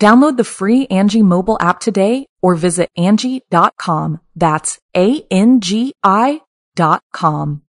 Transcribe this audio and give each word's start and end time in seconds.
Download 0.00 0.36
the 0.36 0.44
free 0.44 0.86
Angi 0.88 1.22
mobile 1.22 1.56
app 1.60 1.80
today 1.80 2.26
or 2.42 2.54
visit 2.54 2.90
Angi.com. 2.98 4.20
That's 4.34 4.78
A-N-G-I 4.96 6.40
dot 6.74 7.02
com. 7.12 7.62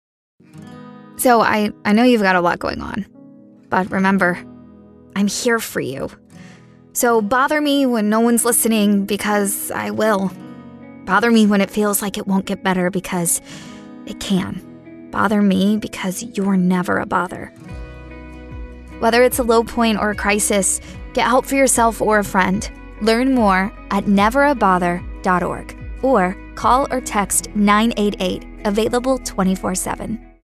So 1.16 1.40
I, 1.40 1.70
I 1.84 1.92
know 1.92 2.02
you've 2.02 2.22
got 2.22 2.36
a 2.36 2.40
lot 2.40 2.58
going 2.58 2.80
on. 2.80 3.06
But 3.68 3.90
remember, 3.90 4.38
I'm 5.14 5.28
here 5.28 5.58
for 5.58 5.80
you. 5.80 6.10
So 6.92 7.20
bother 7.20 7.60
me 7.60 7.86
when 7.86 8.08
no 8.08 8.20
one's 8.20 8.44
listening 8.44 9.04
because 9.04 9.70
I 9.70 9.90
will. 9.90 10.30
Bother 11.04 11.30
me 11.30 11.46
when 11.46 11.60
it 11.60 11.70
feels 11.70 12.00
like 12.00 12.18
it 12.18 12.26
won't 12.26 12.46
get 12.46 12.62
better 12.62 12.90
because 12.90 13.40
it 14.06 14.20
can. 14.20 15.08
Bother 15.10 15.42
me 15.42 15.76
because 15.76 16.22
you're 16.22 16.56
never 16.56 16.98
a 16.98 17.06
bother. 17.06 17.52
Whether 19.00 19.22
it's 19.22 19.38
a 19.38 19.44
low 19.44 19.64
point 19.64 19.98
or 19.98 20.10
a 20.10 20.14
crisis, 20.14 20.80
get 21.14 21.26
help 21.26 21.46
for 21.46 21.54
yourself 21.54 22.02
or 22.02 22.18
a 22.18 22.24
friend. 22.24 22.70
Learn 23.00 23.34
more 23.34 23.72
at 23.90 24.04
neverabother.org 24.04 25.78
or 26.02 26.36
call 26.54 26.86
or 26.90 27.00
text 27.00 27.48
988, 27.54 28.66
available 28.66 29.18
24 29.18 29.74
7. 29.74 30.34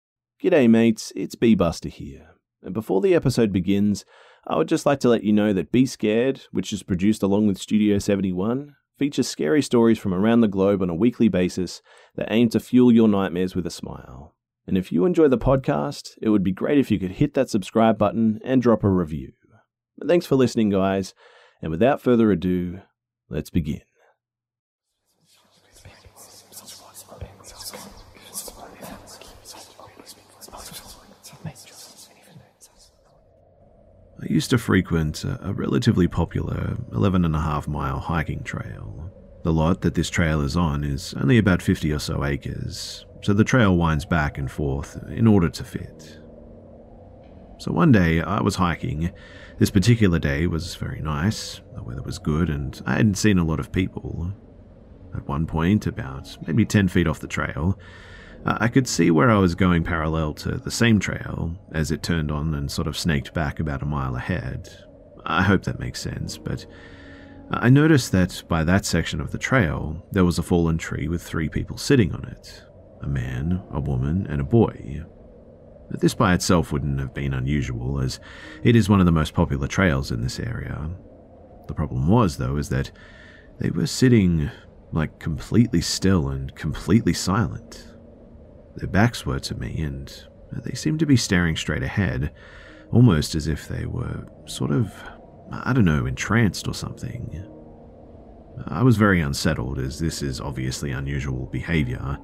G'day, 0.42 0.70
mates, 0.70 1.12
it's 1.14 1.34
Be 1.34 1.54
Busta 1.54 1.90
here. 1.90 2.28
And 2.62 2.72
before 2.72 3.02
the 3.02 3.14
episode 3.14 3.52
begins, 3.52 4.04
I 4.46 4.56
would 4.56 4.68
just 4.68 4.86
like 4.86 5.00
to 5.00 5.08
let 5.08 5.22
you 5.22 5.32
know 5.32 5.52
that 5.52 5.70
Be 5.70 5.84
Scared, 5.84 6.42
which 6.50 6.72
is 6.72 6.82
produced 6.82 7.22
along 7.22 7.46
with 7.46 7.58
Studio 7.58 7.98
71, 7.98 8.74
features 8.98 9.28
scary 9.28 9.62
stories 9.62 9.98
from 9.98 10.14
around 10.14 10.40
the 10.40 10.48
globe 10.48 10.82
on 10.82 10.90
a 10.90 10.94
weekly 10.94 11.28
basis 11.28 11.82
that 12.16 12.28
aim 12.30 12.48
to 12.50 12.60
fuel 12.60 12.92
your 12.92 13.08
nightmares 13.08 13.54
with 13.54 13.66
a 13.66 13.70
smile. 13.70 14.34
And 14.66 14.78
if 14.78 14.92
you 14.92 15.04
enjoy 15.04 15.28
the 15.28 15.38
podcast, 15.38 16.12
it 16.22 16.28
would 16.30 16.44
be 16.44 16.52
great 16.52 16.78
if 16.78 16.90
you 16.90 16.98
could 16.98 17.12
hit 17.12 17.34
that 17.34 17.50
subscribe 17.50 17.98
button 17.98 18.40
and 18.44 18.62
drop 18.62 18.84
a 18.84 18.88
review. 18.88 19.32
But 20.00 20.08
thanks 20.08 20.24
for 20.24 20.34
listening, 20.34 20.70
guys, 20.70 21.12
and 21.60 21.70
without 21.70 22.00
further 22.00 22.32
ado, 22.32 22.80
let's 23.28 23.50
begin. 23.50 23.82
I 34.22 34.26
used 34.26 34.48
to 34.50 34.58
frequent 34.58 35.24
a, 35.24 35.52
relatively 35.52 36.08
popular 36.08 36.78
11 36.92 37.26
and 37.26 37.36
a 37.36 37.40
half 37.40 37.68
mile 37.68 37.98
hiking 37.98 38.42
trail. 38.42 39.12
The 39.44 39.52
lot 39.52 39.82
that 39.82 39.94
this 39.94 40.08
trail 40.08 40.40
is 40.40 40.56
on 40.56 40.82
is 40.82 41.12
only 41.20 41.36
about 41.36 41.60
50 41.60 41.92
or 41.92 41.98
so 41.98 42.24
acres, 42.24 43.04
so 43.22 43.34
the 43.34 43.44
trail 43.44 43.76
winds 43.76 44.06
back 44.06 44.38
and 44.38 44.50
forth 44.50 44.98
in 45.10 45.26
order 45.26 45.50
to 45.50 45.64
fit. 45.64 46.20
So 47.58 47.72
one 47.72 47.92
day 47.92 48.22
I 48.22 48.40
was 48.40 48.56
hiking. 48.56 49.12
This 49.60 49.70
particular 49.70 50.18
day 50.18 50.46
was 50.46 50.74
very 50.76 51.02
nice, 51.02 51.60
the 51.74 51.82
weather 51.82 52.00
was 52.00 52.18
good, 52.18 52.48
and 52.48 52.80
I 52.86 52.94
hadn't 52.94 53.18
seen 53.18 53.36
a 53.36 53.44
lot 53.44 53.60
of 53.60 53.70
people. 53.70 54.32
At 55.14 55.28
one 55.28 55.46
point, 55.46 55.86
about 55.86 56.34
maybe 56.46 56.64
10 56.64 56.88
feet 56.88 57.06
off 57.06 57.20
the 57.20 57.26
trail, 57.26 57.78
uh, 58.46 58.56
I 58.58 58.68
could 58.68 58.88
see 58.88 59.10
where 59.10 59.30
I 59.30 59.36
was 59.36 59.54
going 59.54 59.84
parallel 59.84 60.32
to 60.34 60.56
the 60.56 60.70
same 60.70 60.98
trail 60.98 61.54
as 61.72 61.90
it 61.90 62.02
turned 62.02 62.30
on 62.30 62.54
and 62.54 62.72
sort 62.72 62.88
of 62.88 62.96
snaked 62.96 63.34
back 63.34 63.60
about 63.60 63.82
a 63.82 63.86
mile 63.86 64.16
ahead. 64.16 64.66
I 65.26 65.42
hope 65.42 65.64
that 65.64 65.78
makes 65.78 66.00
sense, 66.00 66.38
but 66.38 66.64
I 67.50 67.68
noticed 67.68 68.12
that 68.12 68.42
by 68.48 68.64
that 68.64 68.86
section 68.86 69.20
of 69.20 69.30
the 69.30 69.36
trail, 69.36 70.06
there 70.10 70.24
was 70.24 70.38
a 70.38 70.42
fallen 70.42 70.78
tree 70.78 71.06
with 71.06 71.22
three 71.22 71.50
people 71.50 71.76
sitting 71.76 72.14
on 72.14 72.24
it 72.24 72.62
a 73.02 73.06
man, 73.06 73.62
a 73.70 73.80
woman, 73.80 74.26
and 74.26 74.40
a 74.40 74.44
boy. 74.44 75.04
This 75.90 76.14
by 76.14 76.34
itself 76.34 76.72
wouldn't 76.72 77.00
have 77.00 77.12
been 77.12 77.34
unusual, 77.34 78.00
as 78.00 78.20
it 78.62 78.76
is 78.76 78.88
one 78.88 79.00
of 79.00 79.06
the 79.06 79.12
most 79.12 79.34
popular 79.34 79.66
trails 79.66 80.10
in 80.10 80.22
this 80.22 80.38
area. 80.38 80.88
The 81.66 81.74
problem 81.74 82.08
was, 82.08 82.36
though, 82.36 82.56
is 82.56 82.68
that 82.70 82.90
they 83.58 83.70
were 83.70 83.86
sitting 83.86 84.50
like 84.92 85.18
completely 85.18 85.80
still 85.80 86.28
and 86.28 86.54
completely 86.54 87.12
silent. 87.12 87.86
Their 88.76 88.88
backs 88.88 89.26
were 89.26 89.40
to 89.40 89.54
me, 89.54 89.80
and 89.82 90.12
they 90.52 90.74
seemed 90.74 91.00
to 91.00 91.06
be 91.06 91.16
staring 91.16 91.56
straight 91.56 91.82
ahead, 91.82 92.32
almost 92.90 93.34
as 93.34 93.46
if 93.46 93.68
they 93.68 93.86
were 93.86 94.26
sort 94.46 94.70
of, 94.70 94.92
I 95.52 95.72
don't 95.72 95.84
know, 95.84 96.06
entranced 96.06 96.66
or 96.66 96.74
something. 96.74 97.44
I 98.66 98.82
was 98.82 98.96
very 98.96 99.20
unsettled, 99.20 99.78
as 99.78 99.98
this 99.98 100.22
is 100.22 100.40
obviously 100.40 100.92
unusual 100.92 101.46
behavior, 101.46 102.18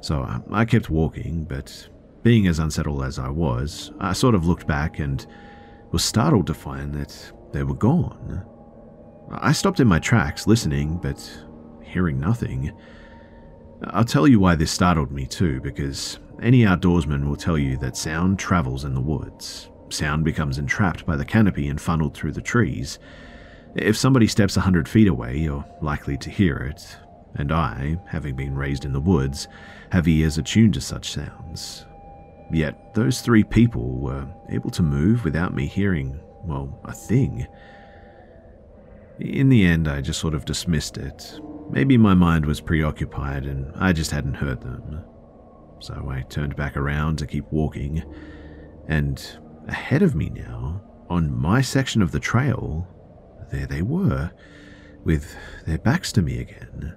so 0.00 0.42
I 0.50 0.64
kept 0.64 0.90
walking, 0.90 1.44
but 1.44 1.88
being 2.26 2.48
as 2.48 2.58
unsettled 2.58 3.04
as 3.04 3.20
I 3.20 3.28
was, 3.28 3.92
I 4.00 4.12
sort 4.12 4.34
of 4.34 4.48
looked 4.48 4.66
back 4.66 4.98
and 4.98 5.24
was 5.92 6.02
startled 6.02 6.48
to 6.48 6.54
find 6.54 6.92
that 6.92 7.32
they 7.52 7.62
were 7.62 7.72
gone. 7.72 8.44
I 9.30 9.52
stopped 9.52 9.78
in 9.78 9.86
my 9.86 10.00
tracks, 10.00 10.48
listening, 10.48 10.96
but 10.96 11.20
hearing 11.84 12.18
nothing. 12.18 12.72
I'll 13.84 14.04
tell 14.04 14.26
you 14.26 14.40
why 14.40 14.56
this 14.56 14.72
startled 14.72 15.12
me 15.12 15.24
too, 15.24 15.60
because 15.60 16.18
any 16.42 16.62
outdoorsman 16.62 17.28
will 17.28 17.36
tell 17.36 17.56
you 17.56 17.76
that 17.76 17.96
sound 17.96 18.40
travels 18.40 18.84
in 18.84 18.94
the 18.94 19.00
woods. 19.00 19.70
Sound 19.90 20.24
becomes 20.24 20.58
entrapped 20.58 21.06
by 21.06 21.14
the 21.14 21.24
canopy 21.24 21.68
and 21.68 21.80
funneled 21.80 22.14
through 22.14 22.32
the 22.32 22.42
trees. 22.42 22.98
If 23.76 23.96
somebody 23.96 24.26
steps 24.26 24.56
a 24.56 24.62
hundred 24.62 24.88
feet 24.88 25.06
away, 25.06 25.36
you're 25.36 25.64
likely 25.80 26.16
to 26.16 26.30
hear 26.30 26.56
it, 26.56 26.96
and 27.36 27.52
I, 27.52 28.00
having 28.08 28.34
been 28.34 28.56
raised 28.56 28.84
in 28.84 28.92
the 28.92 28.98
woods, 28.98 29.46
have 29.92 30.08
ears 30.08 30.38
attuned 30.38 30.74
to 30.74 30.80
such 30.80 31.12
sounds. 31.12 31.86
Yet 32.50 32.94
those 32.94 33.20
three 33.20 33.44
people 33.44 33.98
were 33.98 34.26
able 34.48 34.70
to 34.70 34.82
move 34.82 35.24
without 35.24 35.54
me 35.54 35.66
hearing, 35.66 36.20
well, 36.44 36.80
a 36.84 36.92
thing. 36.92 37.46
In 39.18 39.48
the 39.48 39.64
end, 39.64 39.88
I 39.88 40.00
just 40.00 40.20
sort 40.20 40.34
of 40.34 40.44
dismissed 40.44 40.98
it, 40.98 41.40
Maybe 41.70 41.96
my 41.96 42.14
mind 42.14 42.46
was 42.46 42.60
preoccupied 42.60 43.44
and 43.44 43.72
I 43.76 43.92
just 43.92 44.10
hadn't 44.10 44.34
heard 44.34 44.60
them. 44.60 45.04
So 45.80 46.08
I 46.08 46.22
turned 46.22 46.56
back 46.56 46.76
around 46.76 47.18
to 47.18 47.26
keep 47.26 47.44
walking, 47.50 48.02
and 48.88 49.38
ahead 49.68 50.02
of 50.02 50.14
me 50.14 50.30
now, 50.30 50.80
on 51.10 51.36
my 51.36 51.60
section 51.60 52.02
of 52.02 52.12
the 52.12 52.20
trail, 52.20 52.88
there 53.50 53.66
they 53.66 53.82
were, 53.82 54.30
with 55.04 55.36
their 55.66 55.78
backs 55.78 56.12
to 56.12 56.22
me 56.22 56.40
again. 56.40 56.96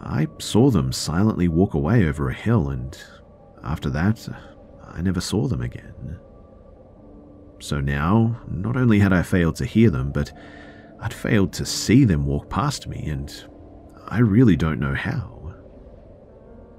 I 0.00 0.28
saw 0.38 0.70
them 0.70 0.92
silently 0.92 1.48
walk 1.48 1.74
away 1.74 2.06
over 2.06 2.30
a 2.30 2.34
hill, 2.34 2.70
and 2.70 2.96
after 3.66 3.90
that, 3.90 4.28
I 4.88 5.02
never 5.02 5.20
saw 5.20 5.48
them 5.48 5.60
again. 5.60 6.18
So 7.58 7.80
now, 7.80 8.40
not 8.48 8.76
only 8.76 8.98
had 8.98 9.12
I 9.12 9.22
failed 9.22 9.56
to 9.56 9.66
hear 9.66 9.90
them, 9.90 10.12
but 10.12 10.32
I'd 11.00 11.12
failed 11.12 11.52
to 11.54 11.66
see 11.66 12.04
them 12.04 12.26
walk 12.26 12.48
past 12.48 12.86
me, 12.86 13.04
and 13.06 13.32
I 14.06 14.18
really 14.18 14.56
don't 14.56 14.80
know 14.80 14.94
how. 14.94 15.54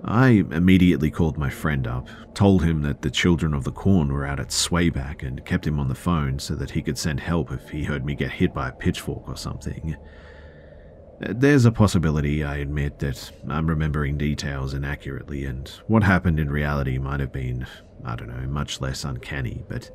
I 0.03 0.45
immediately 0.51 1.11
called 1.11 1.37
my 1.37 1.49
friend 1.49 1.87
up, 1.87 2.07
told 2.33 2.63
him 2.63 2.83
that 2.83 3.01
the 3.01 3.11
children 3.11 3.53
of 3.53 3.63
the 3.63 3.71
corn 3.71 4.11
were 4.11 4.25
out 4.25 4.39
at 4.39 4.49
Swayback, 4.49 5.23
and 5.23 5.43
kept 5.45 5.67
him 5.67 5.79
on 5.79 5.89
the 5.89 5.95
phone 5.95 6.39
so 6.39 6.55
that 6.55 6.71
he 6.71 6.81
could 6.81 6.97
send 6.97 7.19
help 7.19 7.51
if 7.51 7.69
he 7.69 7.83
heard 7.83 8.05
me 8.05 8.15
get 8.15 8.31
hit 8.31 8.53
by 8.53 8.69
a 8.69 8.73
pitchfork 8.73 9.27
or 9.27 9.35
something. 9.35 9.95
There's 11.19 11.65
a 11.65 11.71
possibility, 11.71 12.43
I 12.43 12.57
admit, 12.57 12.99
that 12.99 13.31
I'm 13.49 13.67
remembering 13.67 14.19
details 14.19 14.75
inaccurately, 14.75 15.45
and 15.45 15.67
what 15.87 16.03
happened 16.03 16.39
in 16.39 16.51
reality 16.51 16.99
might 16.99 17.19
have 17.19 17.31
been, 17.31 17.65
I 18.05 18.15
don't 18.15 18.27
know, 18.27 18.47
much 18.47 18.81
less 18.81 19.03
uncanny, 19.03 19.63
but 19.67 19.89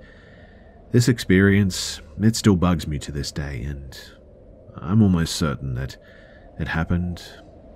this 0.91 1.07
experience, 1.09 2.01
it 2.21 2.35
still 2.35 2.57
bugs 2.57 2.89
me 2.89 2.99
to 2.99 3.13
this 3.13 3.31
day, 3.31 3.63
and 3.63 3.97
I'm 4.75 5.01
almost 5.01 5.37
certain 5.37 5.75
that 5.75 5.97
it 6.59 6.67
happened 6.67 7.23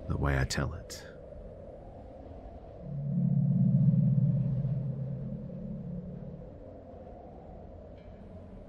the 0.09 0.19
way 0.19 0.37
I 0.37 0.45
tell 0.45 0.75
it. 0.75 1.05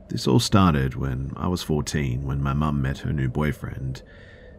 This 0.09 0.27
all 0.27 0.39
started 0.39 0.95
when 0.95 1.33
I 1.35 1.47
was 1.47 1.63
14 1.63 2.25
when 2.25 2.41
my 2.41 2.53
mum 2.53 2.81
met 2.81 2.99
her 2.99 3.11
new 3.11 3.27
boyfriend 3.27 4.03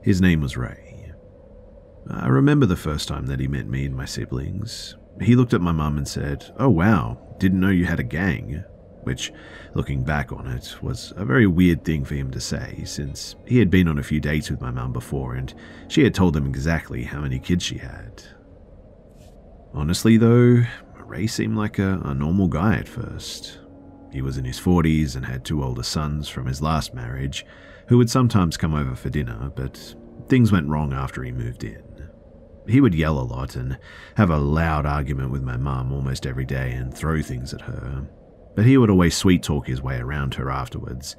his 0.03 0.21
name 0.21 0.41
was 0.41 0.57
Ray. 0.57 1.13
I 2.11 2.29
remember 2.29 2.67
the 2.67 2.77
first 2.77 3.09
time 3.09 3.27
that 3.27 3.41
he 3.41 3.49
met 3.49 3.67
me 3.67 3.85
and 3.85 3.97
my 3.97 4.07
siblings. 4.07 4.97
He 5.21 5.37
looked 5.37 5.53
at 5.53 5.61
my 5.61 5.73
mum 5.73 5.99
and 5.99 6.09
said, 6.09 6.53
Oh 6.59 6.71
wow, 6.71 7.19
didn't 7.39 7.61
know 7.61 7.69
you 7.69 7.85
had 7.85 8.01
a 8.01 8.05
gang. 8.05 8.65
Which, 9.03 9.33
looking 9.75 10.05
back 10.05 10.33
on 10.33 10.47
it, 10.47 10.83
was 10.83 11.13
a 11.17 11.25
very 11.25 11.47
weird 11.47 11.85
thing 11.85 12.05
for 12.05 12.15
him 12.15 12.31
to 12.33 12.41
say, 12.41 12.83
since 12.85 13.37
he 13.47 13.59
had 13.59 13.71
been 13.71 13.89
on 13.89 13.99
a 13.99 14.03
few 14.03 14.21
dates 14.21 14.51
with 14.51 14.61
my 14.61 14.71
mum 14.71 14.93
before 14.93 15.35
and 15.35 15.53
she 15.89 16.05
had 16.05 16.15
told 16.15 16.37
him 16.37 16.47
exactly 16.47 17.05
how 17.05 17.21
many 17.21 17.39
kids 17.39 17.65
she 17.65 17.79
had. 17.79 18.23
Honestly, 19.75 20.17
though, 20.17 20.63
Ray 21.05 21.27
seemed 21.27 21.57
like 21.57 21.79
a, 21.79 22.01
a 22.05 22.15
normal 22.15 22.49
guy 22.49 22.77
at 22.77 22.89
first. 22.89 23.59
He 24.13 24.23
was 24.23 24.39
in 24.39 24.45
his 24.45 24.61
40s 24.61 25.17
and 25.17 25.25
had 25.25 25.45
two 25.45 25.63
older 25.63 25.83
sons 25.83 26.29
from 26.29 26.47
his 26.47 26.63
last 26.63 26.95
marriage 26.95 27.45
who 27.89 27.97
would 27.99 28.11
sometimes 28.11 28.57
come 28.57 28.75
over 28.75 28.95
for 28.95 29.09
dinner, 29.09 29.51
but 29.55 29.95
things 30.29 30.53
went 30.53 30.69
wrong 30.69 30.93
after 30.93 31.23
he 31.23 31.33
moved 31.33 31.65
in. 31.65 31.83
He 32.69 32.83
would 32.83 32.95
yell 32.95 33.19
a 33.19 33.25
lot 33.25 33.57
and 33.57 33.79
have 34.17 34.31
a 34.31 34.37
loud 34.37 34.85
argument 34.85 35.31
with 35.31 35.43
my 35.43 35.57
mum 35.57 35.91
almost 35.91 36.27
every 36.27 36.45
day 36.45 36.73
and 36.73 36.93
throw 36.93 37.23
things 37.23 37.55
at 37.55 37.63
her, 37.63 38.07
but 38.55 38.67
he 38.67 38.77
would 38.77 38.91
always 38.91 39.17
sweet 39.17 39.43
talk 39.43 39.67
his 39.67 39.81
way 39.81 39.97
around 39.99 40.35
her 40.35 40.51
afterwards, 40.51 41.17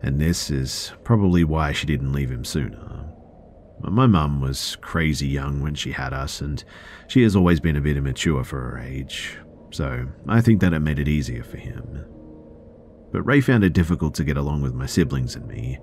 and 0.00 0.20
this 0.20 0.48
is 0.48 0.92
probably 1.02 1.42
why 1.42 1.72
she 1.72 1.86
didn't 1.86 2.12
leave 2.12 2.30
him 2.30 2.44
sooner. 2.44 3.04
My 3.80 4.06
mum 4.06 4.40
was 4.40 4.76
crazy 4.80 5.26
young 5.26 5.60
when 5.60 5.74
she 5.74 5.90
had 5.90 6.12
us, 6.12 6.40
and 6.40 6.62
she 7.08 7.22
has 7.22 7.34
always 7.34 7.58
been 7.58 7.76
a 7.76 7.80
bit 7.80 7.96
immature 7.96 8.44
for 8.44 8.60
her 8.60 8.78
age, 8.78 9.38
so 9.72 10.06
I 10.28 10.40
think 10.40 10.60
that 10.60 10.72
it 10.72 10.80
made 10.80 11.00
it 11.00 11.08
easier 11.08 11.42
for 11.42 11.56
him 11.56 12.04
but 13.16 13.22
Ray 13.22 13.40
found 13.40 13.64
it 13.64 13.72
difficult 13.72 14.14
to 14.16 14.24
get 14.24 14.36
along 14.36 14.60
with 14.60 14.74
my 14.74 14.84
siblings 14.84 15.36
and 15.36 15.48
me. 15.48 15.78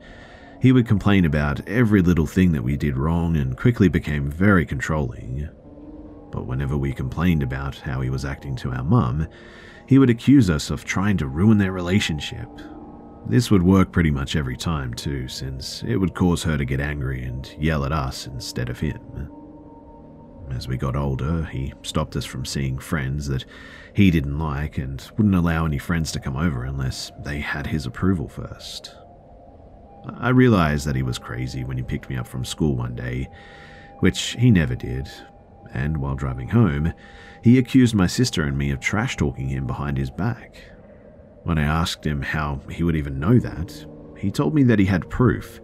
He 0.61 0.71
would 0.71 0.87
complain 0.87 1.25
about 1.25 1.67
every 1.67 2.03
little 2.03 2.27
thing 2.27 2.51
that 2.51 2.61
we 2.61 2.77
did 2.77 2.95
wrong 2.95 3.35
and 3.35 3.57
quickly 3.57 3.87
became 3.87 4.29
very 4.29 4.67
controlling. 4.67 5.49
But 6.31 6.45
whenever 6.45 6.77
we 6.77 6.93
complained 6.93 7.41
about 7.41 7.77
how 7.77 8.01
he 8.01 8.11
was 8.11 8.23
acting 8.23 8.55
to 8.57 8.71
our 8.71 8.83
mum, 8.83 9.27
he 9.87 9.97
would 9.97 10.11
accuse 10.11 10.47
us 10.47 10.69
of 10.69 10.85
trying 10.85 11.17
to 11.17 11.27
ruin 11.27 11.57
their 11.57 11.71
relationship. 11.71 12.47
This 13.25 13.49
would 13.49 13.63
work 13.63 13.91
pretty 13.91 14.11
much 14.11 14.35
every 14.35 14.55
time, 14.55 14.93
too, 14.93 15.27
since 15.27 15.81
it 15.87 15.95
would 15.95 16.13
cause 16.13 16.43
her 16.43 16.55
to 16.55 16.65
get 16.65 16.79
angry 16.79 17.23
and 17.23 17.51
yell 17.57 17.83
at 17.83 17.91
us 17.91 18.27
instead 18.27 18.69
of 18.69 18.79
him. 18.79 19.01
As 20.51 20.67
we 20.67 20.77
got 20.77 20.95
older, 20.95 21.45
he 21.45 21.73
stopped 21.81 22.15
us 22.15 22.25
from 22.25 22.45
seeing 22.45 22.77
friends 22.77 23.25
that 23.27 23.45
he 23.93 24.09
didn't 24.09 24.39
like 24.39 24.77
and 24.77 25.09
wouldn't 25.17 25.35
allow 25.35 25.65
any 25.65 25.77
friends 25.77 26.11
to 26.11 26.19
come 26.19 26.35
over 26.35 26.63
unless 26.63 27.11
they 27.23 27.39
had 27.39 27.67
his 27.67 27.85
approval 27.85 28.27
first. 28.27 28.95
I 30.17 30.29
realized 30.29 30.85
that 30.85 30.95
he 30.95 31.03
was 31.03 31.17
crazy 31.19 31.63
when 31.63 31.77
he 31.77 31.83
picked 31.83 32.09
me 32.09 32.17
up 32.17 32.27
from 32.27 32.43
school 32.43 32.75
one 32.75 32.95
day, 32.95 33.29
which 33.99 34.35
he 34.39 34.51
never 34.51 34.75
did, 34.75 35.09
and 35.73 35.97
while 35.97 36.15
driving 36.15 36.49
home, 36.49 36.93
he 37.43 37.57
accused 37.57 37.95
my 37.95 38.07
sister 38.07 38.43
and 38.43 38.57
me 38.57 38.71
of 38.71 38.79
trash 38.79 39.15
talking 39.15 39.47
him 39.49 39.67
behind 39.67 39.97
his 39.97 40.09
back. 40.09 40.57
When 41.43 41.57
I 41.57 41.63
asked 41.63 42.05
him 42.05 42.21
how 42.21 42.61
he 42.69 42.83
would 42.83 42.95
even 42.95 43.19
know 43.19 43.37
that, 43.39 43.85
he 44.17 44.31
told 44.31 44.53
me 44.53 44.63
that 44.63 44.79
he 44.79 44.85
had 44.85 45.09
proof. 45.09 45.59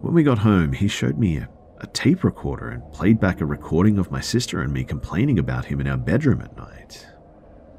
When 0.00 0.14
we 0.14 0.22
got 0.22 0.38
home, 0.38 0.72
he 0.72 0.88
showed 0.88 1.18
me 1.18 1.36
a 1.38 1.48
a 1.86 1.90
tape 1.90 2.24
recorder 2.24 2.70
and 2.70 2.92
played 2.92 3.20
back 3.20 3.40
a 3.40 3.46
recording 3.46 3.98
of 3.98 4.10
my 4.10 4.20
sister 4.20 4.60
and 4.60 4.72
me 4.72 4.82
complaining 4.82 5.38
about 5.38 5.66
him 5.66 5.80
in 5.80 5.86
our 5.86 5.96
bedroom 5.96 6.40
at 6.40 6.56
night. 6.56 7.06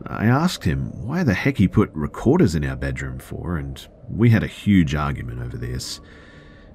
I 0.05 0.25
asked 0.25 0.63
him 0.63 1.05
why 1.05 1.23
the 1.23 1.33
heck 1.33 1.57
he 1.57 1.67
put 1.67 1.91
recorders 1.93 2.55
in 2.55 2.63
our 2.63 2.77
bedroom 2.77 3.19
for, 3.19 3.57
and 3.57 3.85
we 4.09 4.29
had 4.29 4.43
a 4.43 4.47
huge 4.47 4.95
argument 4.95 5.41
over 5.41 5.57
this. 5.57 5.99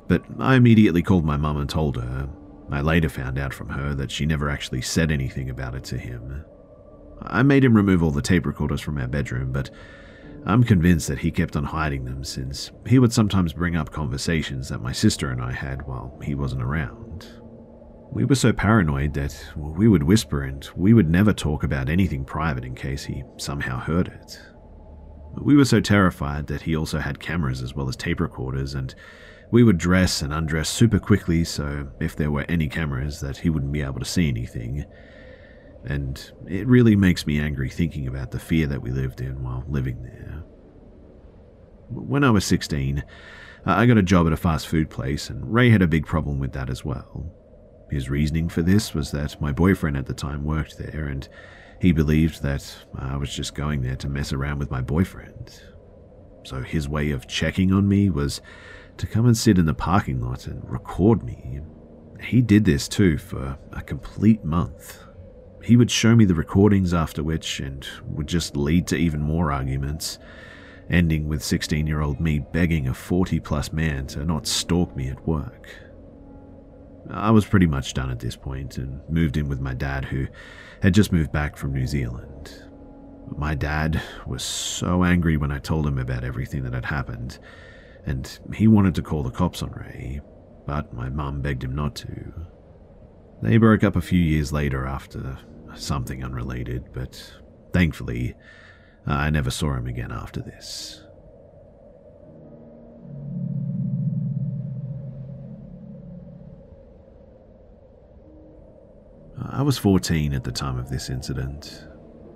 But 0.08 0.24
I 0.38 0.56
immediately 0.56 1.02
called 1.02 1.24
my 1.24 1.38
mum 1.38 1.56
and 1.56 1.70
told 1.70 1.96
her. 1.96 2.28
I 2.70 2.82
later 2.82 3.08
found 3.08 3.38
out 3.38 3.54
from 3.54 3.70
her 3.70 3.94
that 3.94 4.10
she 4.10 4.26
never 4.26 4.50
actually 4.50 4.82
said 4.82 5.10
anything 5.10 5.48
about 5.48 5.74
it 5.74 5.84
to 5.84 5.98
him. 5.98 6.44
I 7.22 7.42
made 7.42 7.64
him 7.64 7.76
remove 7.76 8.02
all 8.02 8.10
the 8.10 8.20
tape 8.20 8.44
recorders 8.44 8.80
from 8.80 8.98
our 8.98 9.08
bedroom, 9.08 9.52
but 9.52 9.70
I'm 10.44 10.64
convinced 10.64 11.08
that 11.08 11.20
he 11.20 11.30
kept 11.30 11.56
on 11.56 11.64
hiding 11.64 12.04
them 12.04 12.24
since 12.24 12.72
he 12.86 12.98
would 12.98 13.12
sometimes 13.12 13.52
bring 13.52 13.76
up 13.76 13.90
conversations 13.92 14.68
that 14.68 14.82
my 14.82 14.92
sister 14.92 15.30
and 15.30 15.40
I 15.40 15.52
had 15.52 15.86
while 15.86 16.18
he 16.22 16.34
wasn't 16.34 16.62
around. 16.62 17.26
We 18.10 18.24
were 18.24 18.34
so 18.34 18.52
paranoid 18.52 19.14
that 19.14 19.42
we 19.56 19.88
would 19.88 20.02
whisper 20.02 20.42
and 20.42 20.68
we 20.76 20.92
would 20.92 21.08
never 21.08 21.32
talk 21.32 21.62
about 21.62 21.88
anything 21.88 22.24
private 22.24 22.64
in 22.64 22.74
case 22.74 23.04
he 23.04 23.22
somehow 23.36 23.78
heard 23.78 24.08
it. 24.08 24.40
We 25.40 25.56
were 25.56 25.64
so 25.64 25.80
terrified 25.80 26.48
that 26.48 26.62
he 26.62 26.76
also 26.76 26.98
had 26.98 27.20
cameras 27.20 27.62
as 27.62 27.74
well 27.74 27.88
as 27.88 27.96
tape 27.96 28.20
recorders, 28.20 28.74
and 28.74 28.94
we 29.50 29.62
would 29.62 29.78
dress 29.78 30.20
and 30.20 30.32
undress 30.32 30.68
super 30.68 30.98
quickly 30.98 31.44
so 31.44 31.88
if 32.00 32.14
there 32.14 32.30
were 32.30 32.44
any 32.48 32.68
cameras 32.68 33.20
that 33.20 33.38
he 33.38 33.48
wouldn't 33.48 33.72
be 33.72 33.80
able 33.80 34.00
to 34.00 34.04
see 34.04 34.28
anything. 34.28 34.84
And 35.84 36.32
it 36.46 36.66
really 36.66 36.94
makes 36.94 37.26
me 37.26 37.40
angry 37.40 37.68
thinking 37.68 38.06
about 38.06 38.30
the 38.30 38.38
fear 38.38 38.66
that 38.68 38.82
we 38.82 38.90
lived 38.90 39.20
in 39.20 39.42
while 39.42 39.64
living 39.68 40.02
there. 40.02 40.44
When 41.88 42.24
I 42.24 42.30
was 42.30 42.44
16, 42.44 43.02
I 43.66 43.86
got 43.86 43.98
a 43.98 44.02
job 44.02 44.26
at 44.26 44.32
a 44.32 44.36
fast 44.36 44.68
food 44.68 44.90
place, 44.90 45.28
and 45.28 45.52
Ray 45.52 45.70
had 45.70 45.82
a 45.82 45.86
big 45.86 46.06
problem 46.06 46.38
with 46.38 46.52
that 46.52 46.70
as 46.70 46.84
well. 46.84 47.32
His 47.90 48.08
reasoning 48.08 48.48
for 48.48 48.62
this 48.62 48.94
was 48.94 49.10
that 49.10 49.40
my 49.40 49.52
boyfriend 49.52 49.96
at 49.96 50.06
the 50.06 50.14
time 50.14 50.44
worked 50.44 50.78
there, 50.78 51.06
and 51.06 51.28
he 51.80 51.92
believed 51.92 52.42
that 52.42 52.76
I 52.96 53.16
was 53.16 53.34
just 53.34 53.54
going 53.54 53.82
there 53.82 53.96
to 53.96 54.08
mess 54.08 54.32
around 54.32 54.60
with 54.60 54.70
my 54.70 54.80
boyfriend. 54.80 55.62
So 56.44 56.62
his 56.62 56.88
way 56.88 57.10
of 57.10 57.28
checking 57.28 57.72
on 57.72 57.88
me 57.88 58.08
was 58.08 58.40
to 58.96 59.06
come 59.06 59.26
and 59.26 59.36
sit 59.36 59.58
in 59.58 59.66
the 59.66 59.74
parking 59.74 60.20
lot 60.20 60.46
and 60.46 60.62
record 60.68 61.22
me. 61.22 61.60
He 62.20 62.40
did 62.40 62.64
this 62.64 62.88
too 62.88 63.18
for 63.18 63.58
a 63.72 63.82
complete 63.82 64.44
month. 64.44 65.01
He 65.62 65.76
would 65.76 65.90
show 65.90 66.16
me 66.16 66.24
the 66.24 66.34
recordings 66.34 66.92
after 66.92 67.22
which, 67.22 67.60
and 67.60 67.86
would 68.08 68.26
just 68.26 68.56
lead 68.56 68.86
to 68.88 68.96
even 68.96 69.20
more 69.20 69.52
arguments, 69.52 70.18
ending 70.90 71.28
with 71.28 71.42
16 71.42 71.86
year 71.86 72.00
old 72.00 72.20
me 72.20 72.40
begging 72.40 72.88
a 72.88 72.94
40 72.94 73.38
plus 73.40 73.72
man 73.72 74.06
to 74.08 74.24
not 74.24 74.46
stalk 74.46 74.96
me 74.96 75.08
at 75.08 75.26
work. 75.26 75.68
I 77.10 77.30
was 77.30 77.46
pretty 77.46 77.66
much 77.66 77.94
done 77.94 78.10
at 78.10 78.20
this 78.20 78.36
point 78.36 78.78
and 78.78 79.00
moved 79.08 79.36
in 79.36 79.48
with 79.48 79.60
my 79.60 79.74
dad, 79.74 80.04
who 80.04 80.26
had 80.82 80.94
just 80.94 81.12
moved 81.12 81.32
back 81.32 81.56
from 81.56 81.72
New 81.72 81.86
Zealand. 81.86 82.64
My 83.36 83.54
dad 83.54 84.02
was 84.26 84.42
so 84.42 85.04
angry 85.04 85.36
when 85.36 85.52
I 85.52 85.58
told 85.58 85.86
him 85.86 85.98
about 85.98 86.24
everything 86.24 86.64
that 86.64 86.74
had 86.74 86.84
happened, 86.84 87.38
and 88.04 88.38
he 88.52 88.66
wanted 88.66 88.96
to 88.96 89.02
call 89.02 89.22
the 89.22 89.30
cops 89.30 89.62
on 89.62 89.70
Ray, 89.70 90.20
but 90.66 90.92
my 90.92 91.08
mum 91.08 91.40
begged 91.40 91.62
him 91.62 91.74
not 91.74 91.94
to. 91.96 92.32
They 93.42 93.56
broke 93.56 93.82
up 93.82 93.96
a 93.96 94.00
few 94.00 94.20
years 94.20 94.52
later 94.52 94.86
after 94.86 95.38
something 95.74 96.24
unrelated, 96.24 96.92
but 96.92 97.32
thankfully, 97.72 98.34
uh, 99.06 99.12
I 99.12 99.30
never 99.30 99.50
saw 99.50 99.74
him 99.74 99.86
again 99.86 100.12
after 100.12 100.40
this. 100.40 101.02
I 109.50 109.62
was 109.62 109.78
14 109.78 110.34
at 110.34 110.44
the 110.44 110.52
time 110.52 110.78
of 110.78 110.88
this 110.88 111.10
incident. 111.10 111.84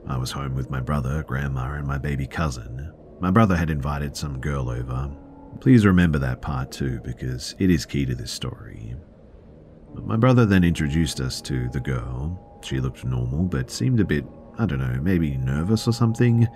I 0.09 0.17
was 0.17 0.31
home 0.31 0.55
with 0.55 0.71
my 0.71 0.81
brother, 0.81 1.23
grandma, 1.23 1.73
and 1.75 1.87
my 1.87 1.99
baby 1.99 2.27
cousin. 2.27 2.93
My 3.21 3.31
brother 3.31 3.57
had 3.57 3.71
invited 3.71 4.17
some 4.17 4.41
girl 4.41 4.69
over. 4.71 5.11
Please 5.61 5.87
remember 5.87 6.19
that 6.19 6.43
part 6.43 6.71
too, 6.71 7.01
because 7.03 7.55
it 7.59 7.71
is 7.71 7.87
key 7.87 8.05
to 8.07 8.15
this 8.15 8.31
story. 8.31 8.95
My 9.95 10.17
brother 10.17 10.45
then 10.45 10.65
introduced 10.65 11.21
us 11.21 11.41
to 11.43 11.69
the 11.71 11.81
girl. 11.81 12.56
She 12.63 12.81
looked 12.81 13.05
normal, 13.05 13.45
but 13.45 13.71
seemed 13.71 14.01
a 14.01 14.05
bit, 14.05 14.25
I 14.59 14.67
don't 14.67 14.79
know, 14.79 15.01
maybe 15.03 15.37
nervous 15.37 15.87
or 15.87 15.93
something. 15.93 16.49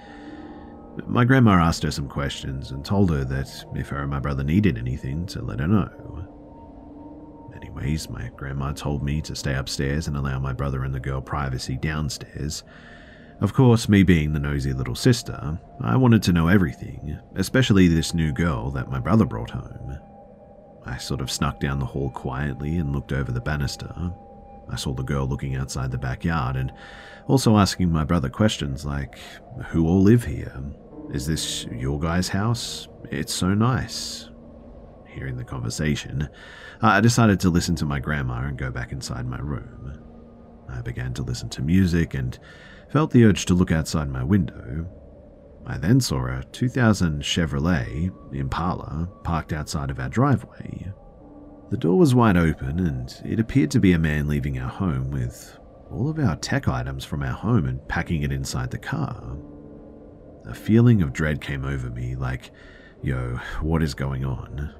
My 1.07 1.25
grandma 1.25 1.53
asked 1.53 1.83
her 1.85 1.91
some 1.91 2.09
questions 2.09 2.73
and 2.73 2.85
told 2.85 3.11
her 3.11 3.25
that 3.25 3.65
if 3.75 3.89
her 3.89 4.03
and 4.03 4.11
my 4.11 4.19
brother 4.19 4.43
needed 4.43 4.77
anything, 4.77 5.27
to 5.27 5.43
let 5.43 5.61
her 5.61 5.69
know. 5.69 5.89
Anyways, 7.55 8.11
my 8.11 8.31
grandma 8.37 8.73
told 8.73 9.03
me 9.03 9.21
to 9.23 9.37
stay 9.37 9.55
upstairs 9.55 10.09
and 10.09 10.17
allow 10.17 10.39
my 10.39 10.53
brother 10.53 10.83
and 10.85 10.95
the 10.95 11.01
girl 11.01 11.21
privacy 11.21 11.77
downstairs. 11.77 12.65
Of 13.41 13.55
course, 13.55 13.89
me 13.89 14.03
being 14.03 14.33
the 14.33 14.41
nosy 14.41 14.73
little 14.73 14.95
sister, 14.95 15.59
I 15.81 15.97
wanted 15.97 16.23
to 16.25 16.33
know 16.33 16.49
everything, 16.49 17.19
especially 17.37 17.89
this 17.89 18.13
new 18.13 18.33
girl 18.33 18.71
that 18.73 18.91
my 18.91 18.99
brother 18.99 19.25
brought 19.25 19.51
home. 19.51 19.99
I 20.85 20.99
sort 20.99 21.21
of 21.21 21.31
snuck 21.31 21.61
down 21.61 21.79
the 21.79 21.87
hall 21.87 22.11
quietly 22.11 22.77
and 22.79 22.93
looked 22.93 23.13
over 23.13 23.31
the 23.33 23.41
banister. 23.41 23.95
I 24.71 24.77
saw 24.77 24.95
the 24.95 25.03
girl 25.03 25.27
looking 25.27 25.57
outside 25.57 25.91
the 25.91 25.99
backyard 25.99 26.57
and 26.57 26.73
also 27.27 27.57
asking 27.57 27.93
my 27.93 28.05
brother 28.05 28.29
questions 28.29 28.85
like, 28.85 29.19
Who 29.69 29.87
all 29.87 30.03
live 30.03 30.25
here? 30.25 30.63
Is 31.13 31.27
this 31.27 31.65
your 31.65 31.99
guy's 31.99 32.29
house? 32.29 32.89
It's 33.11 33.35
so 33.35 33.55
nice. 33.55 34.31
Hearing 35.07 35.37
the 35.37 35.45
conversation, 35.45 36.29
I 36.81 37.01
decided 37.01 37.41
to 37.41 37.51
listen 37.51 37.75
to 37.77 37.85
my 37.85 37.99
grandma 37.99 38.43
and 38.43 38.57
go 38.57 38.71
back 38.71 38.93
inside 38.93 39.27
my 39.27 39.41
room. 39.41 40.01
I 40.69 40.81
began 40.83 41.13
to 41.15 41.23
listen 41.23 41.49
to 41.51 41.63
music 41.63 42.15
and 42.15 42.39
felt 42.91 43.11
the 43.11 43.25
urge 43.25 43.45
to 43.47 43.55
look 43.55 43.73
outside 43.73 44.09
my 44.09 44.23
window. 44.23 44.89
I 45.67 45.79
then 45.79 46.01
saw 46.01 46.27
a 46.27 46.45
2000 46.53 47.23
Chevrolet 47.23 48.11
Impala 48.35 49.09
parked 49.25 49.53
outside 49.53 49.91
of 49.91 49.99
our 49.99 50.09
driveway. 50.09 50.93
The 51.71 51.77
door 51.77 51.97
was 51.97 52.17
wide 52.17 52.37
open, 52.37 52.81
and 52.81 53.23
it 53.25 53.39
appeared 53.39 53.71
to 53.71 53.81
be 53.81 53.93
a 53.93 53.99
man 53.99 54.27
leaving 54.27 54.59
our 54.59 54.69
home 54.69 55.13
with 55.13 55.57
all 55.89 56.11
of 56.11 56.19
our 56.19 56.35
tech 56.35 56.67
items 56.67 57.05
from 57.05 57.23
our 57.23 57.33
home 57.33 57.67
and 57.67 57.87
packing 57.87 58.23
it 58.23 58.33
inside 58.33 58.73
the 58.73 58.79
car. 58.79 59.37
A 60.47 60.55
feeling 60.55 61.01
of 61.01 61.13
dread 61.13 61.41
came 61.41 61.65
over 61.65 61.89
me, 61.89 62.17
like, 62.17 62.51
yo, 63.05 63.39
what 63.61 63.85
is 63.85 63.95
going 63.95 64.25
on? 64.25 64.75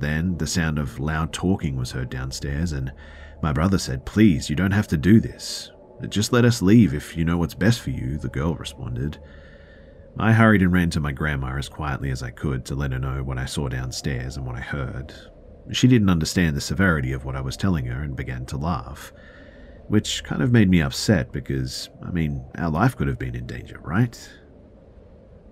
Then 0.00 0.36
the 0.36 0.48
sound 0.48 0.80
of 0.80 0.98
loud 0.98 1.32
talking 1.32 1.76
was 1.76 1.92
heard 1.92 2.10
downstairs, 2.10 2.72
and 2.72 2.92
my 3.40 3.52
brother 3.52 3.78
said, 3.78 4.04
Please, 4.04 4.50
you 4.50 4.56
don't 4.56 4.72
have 4.72 4.88
to 4.88 4.96
do 4.96 5.20
this. 5.20 5.70
Just 6.08 6.32
let 6.32 6.44
us 6.44 6.60
leave 6.60 6.92
if 6.92 7.16
you 7.16 7.24
know 7.24 7.38
what's 7.38 7.54
best 7.54 7.82
for 7.82 7.90
you, 7.90 8.18
the 8.18 8.28
girl 8.28 8.56
responded. 8.56 9.18
I 10.18 10.32
hurried 10.32 10.62
and 10.62 10.72
ran 10.72 10.90
to 10.90 11.00
my 11.00 11.12
grandma 11.12 11.56
as 11.56 11.68
quietly 11.68 12.10
as 12.10 12.24
I 12.24 12.30
could 12.30 12.64
to 12.64 12.74
let 12.74 12.90
her 12.90 12.98
know 12.98 13.22
what 13.22 13.38
I 13.38 13.44
saw 13.44 13.68
downstairs 13.68 14.36
and 14.36 14.44
what 14.44 14.56
I 14.56 14.60
heard. 14.60 15.14
She 15.72 15.86
didn't 15.88 16.10
understand 16.10 16.56
the 16.56 16.60
severity 16.60 17.12
of 17.12 17.24
what 17.24 17.36
I 17.36 17.40
was 17.40 17.56
telling 17.56 17.86
her 17.86 18.02
and 18.02 18.16
began 18.16 18.44
to 18.46 18.56
laugh, 18.56 19.12
which 19.88 20.24
kind 20.24 20.42
of 20.42 20.52
made 20.52 20.68
me 20.68 20.82
upset 20.82 21.32
because, 21.32 21.88
I 22.02 22.10
mean, 22.10 22.44
our 22.56 22.70
life 22.70 22.96
could 22.96 23.06
have 23.06 23.18
been 23.18 23.36
in 23.36 23.46
danger, 23.46 23.78
right? 23.82 24.18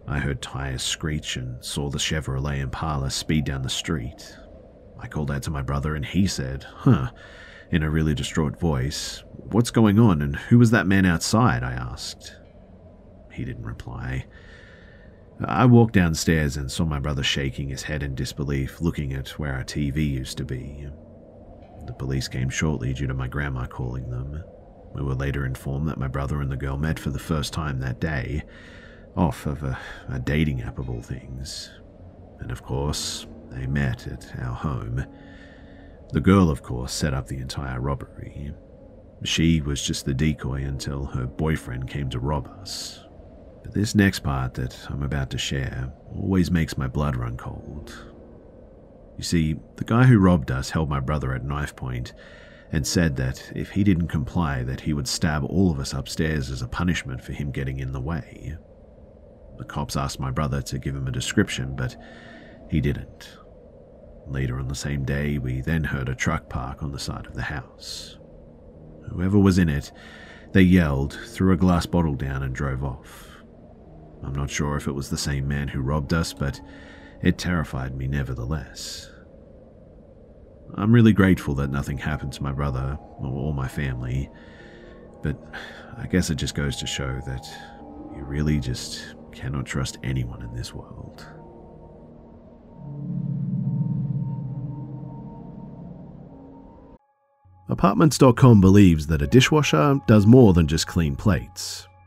I 0.06 0.18
heard 0.18 0.40
tires 0.40 0.82
screech 0.82 1.36
and 1.36 1.62
saw 1.62 1.90
the 1.90 1.98
Chevrolet 1.98 2.60
Impala 2.60 3.10
speed 3.10 3.44
down 3.44 3.62
the 3.62 3.68
street. 3.68 4.36
I 4.98 5.06
called 5.06 5.30
out 5.30 5.42
to 5.44 5.50
my 5.50 5.62
brother 5.62 5.94
and 5.94 6.04
he 6.04 6.26
said, 6.26 6.64
Huh, 6.64 7.10
in 7.70 7.82
a 7.82 7.90
really 7.90 8.14
distraught 8.14 8.58
voice, 8.58 9.22
What's 9.50 9.70
going 9.70 9.98
on 9.98 10.20
and 10.20 10.36
who 10.36 10.58
was 10.58 10.70
that 10.72 10.86
man 10.86 11.06
outside? 11.06 11.62
I 11.62 11.72
asked. 11.72 12.36
He 13.32 13.44
didn't 13.44 13.64
reply. 13.64 14.26
I 15.44 15.66
walked 15.66 15.94
downstairs 15.94 16.56
and 16.56 16.70
saw 16.70 16.84
my 16.84 16.98
brother 16.98 17.22
shaking 17.22 17.68
his 17.68 17.84
head 17.84 18.02
in 18.02 18.16
disbelief, 18.16 18.80
looking 18.80 19.12
at 19.12 19.38
where 19.38 19.54
our 19.54 19.62
TV 19.62 20.10
used 20.10 20.36
to 20.38 20.44
be. 20.44 20.88
The 21.86 21.92
police 21.92 22.26
came 22.26 22.48
shortly 22.48 22.92
due 22.92 23.06
to 23.06 23.14
my 23.14 23.28
grandma 23.28 23.66
calling 23.66 24.10
them. 24.10 24.42
We 24.94 25.02
were 25.02 25.14
later 25.14 25.46
informed 25.46 25.88
that 25.88 25.98
my 25.98 26.08
brother 26.08 26.40
and 26.40 26.50
the 26.50 26.56
girl 26.56 26.76
met 26.76 26.98
for 26.98 27.10
the 27.10 27.20
first 27.20 27.52
time 27.52 27.78
that 27.80 28.00
day, 28.00 28.42
off 29.16 29.46
of 29.46 29.62
a, 29.62 29.78
a 30.08 30.18
dating 30.18 30.62
app 30.62 30.78
of 30.78 30.90
all 30.90 31.02
things. 31.02 31.70
And 32.40 32.50
of 32.50 32.62
course, 32.62 33.26
they 33.50 33.66
met 33.66 34.08
at 34.08 34.32
our 34.40 34.54
home. 34.54 35.04
The 36.10 36.20
girl, 36.20 36.50
of 36.50 36.62
course, 36.62 36.92
set 36.92 37.14
up 37.14 37.28
the 37.28 37.38
entire 37.38 37.80
robbery. 37.80 38.52
She 39.24 39.60
was 39.60 39.82
just 39.82 40.04
the 40.04 40.14
decoy 40.14 40.64
until 40.64 41.06
her 41.06 41.26
boyfriend 41.26 41.88
came 41.88 42.10
to 42.10 42.18
rob 42.18 42.48
us. 42.60 43.04
This 43.72 43.94
next 43.94 44.20
part 44.20 44.54
that 44.54 44.76
I'm 44.88 45.02
about 45.02 45.30
to 45.30 45.38
share 45.38 45.92
always 46.14 46.50
makes 46.50 46.78
my 46.78 46.88
blood 46.88 47.16
run 47.16 47.36
cold. 47.36 47.94
You 49.16 49.24
see, 49.24 49.56
the 49.76 49.84
guy 49.84 50.04
who 50.04 50.18
robbed 50.18 50.50
us 50.50 50.70
held 50.70 50.88
my 50.88 51.00
brother 51.00 51.34
at 51.34 51.44
knife 51.44 51.76
point 51.76 52.12
and 52.72 52.86
said 52.86 53.16
that 53.16 53.52
if 53.54 53.70
he 53.70 53.84
didn't 53.84 54.08
comply 54.08 54.62
that 54.62 54.80
he 54.80 54.92
would 54.92 55.08
stab 55.08 55.44
all 55.44 55.70
of 55.70 55.78
us 55.78 55.92
upstairs 55.92 56.50
as 56.50 56.62
a 56.62 56.68
punishment 56.68 57.22
for 57.22 57.32
him 57.32 57.50
getting 57.50 57.78
in 57.78 57.92
the 57.92 58.00
way. 58.00 58.56
The 59.58 59.64
cops 59.64 59.96
asked 59.96 60.20
my 60.20 60.30
brother 60.30 60.62
to 60.62 60.78
give 60.78 60.94
him 60.94 61.06
a 61.06 61.12
description, 61.12 61.74
but 61.76 61.96
he 62.70 62.80
didn't. 62.80 63.38
Later 64.26 64.58
on 64.58 64.68
the 64.68 64.74
same 64.74 65.04
day, 65.04 65.38
we 65.38 65.60
then 65.60 65.84
heard 65.84 66.08
a 66.08 66.14
truck 66.14 66.48
park 66.48 66.82
on 66.82 66.92
the 66.92 66.98
side 66.98 67.26
of 67.26 67.34
the 67.34 67.42
house. 67.42 68.18
Whoever 69.10 69.38
was 69.38 69.58
in 69.58 69.68
it, 69.68 69.90
they 70.52 70.62
yelled, 70.62 71.18
threw 71.28 71.52
a 71.52 71.56
glass 71.56 71.86
bottle 71.86 72.14
down, 72.14 72.42
and 72.42 72.54
drove 72.54 72.84
off. 72.84 73.27
I'm 74.22 74.34
not 74.34 74.50
sure 74.50 74.76
if 74.76 74.86
it 74.86 74.94
was 74.94 75.10
the 75.10 75.18
same 75.18 75.46
man 75.48 75.68
who 75.68 75.80
robbed 75.80 76.12
us, 76.12 76.32
but 76.32 76.60
it 77.22 77.38
terrified 77.38 77.96
me 77.96 78.06
nevertheless. 78.06 79.10
I'm 80.74 80.92
really 80.92 81.12
grateful 81.12 81.54
that 81.56 81.70
nothing 81.70 81.98
happened 81.98 82.32
to 82.34 82.42
my 82.42 82.52
brother 82.52 82.98
or 83.18 83.54
my 83.54 83.68
family, 83.68 84.30
but 85.22 85.36
I 85.96 86.06
guess 86.06 86.30
it 86.30 86.36
just 86.36 86.54
goes 86.54 86.76
to 86.76 86.86
show 86.86 87.20
that 87.26 87.48
you 88.14 88.22
really 88.22 88.60
just 88.60 89.16
cannot 89.32 89.66
trust 89.66 89.98
anyone 90.02 90.42
in 90.42 90.54
this 90.54 90.74
world. 90.74 91.26
Apartments.com 97.70 98.60
believes 98.60 99.06
that 99.08 99.22
a 99.22 99.26
dishwasher 99.26 100.00
does 100.06 100.26
more 100.26 100.52
than 100.52 100.66
just 100.66 100.86
clean 100.86 101.16
plates. 101.16 101.87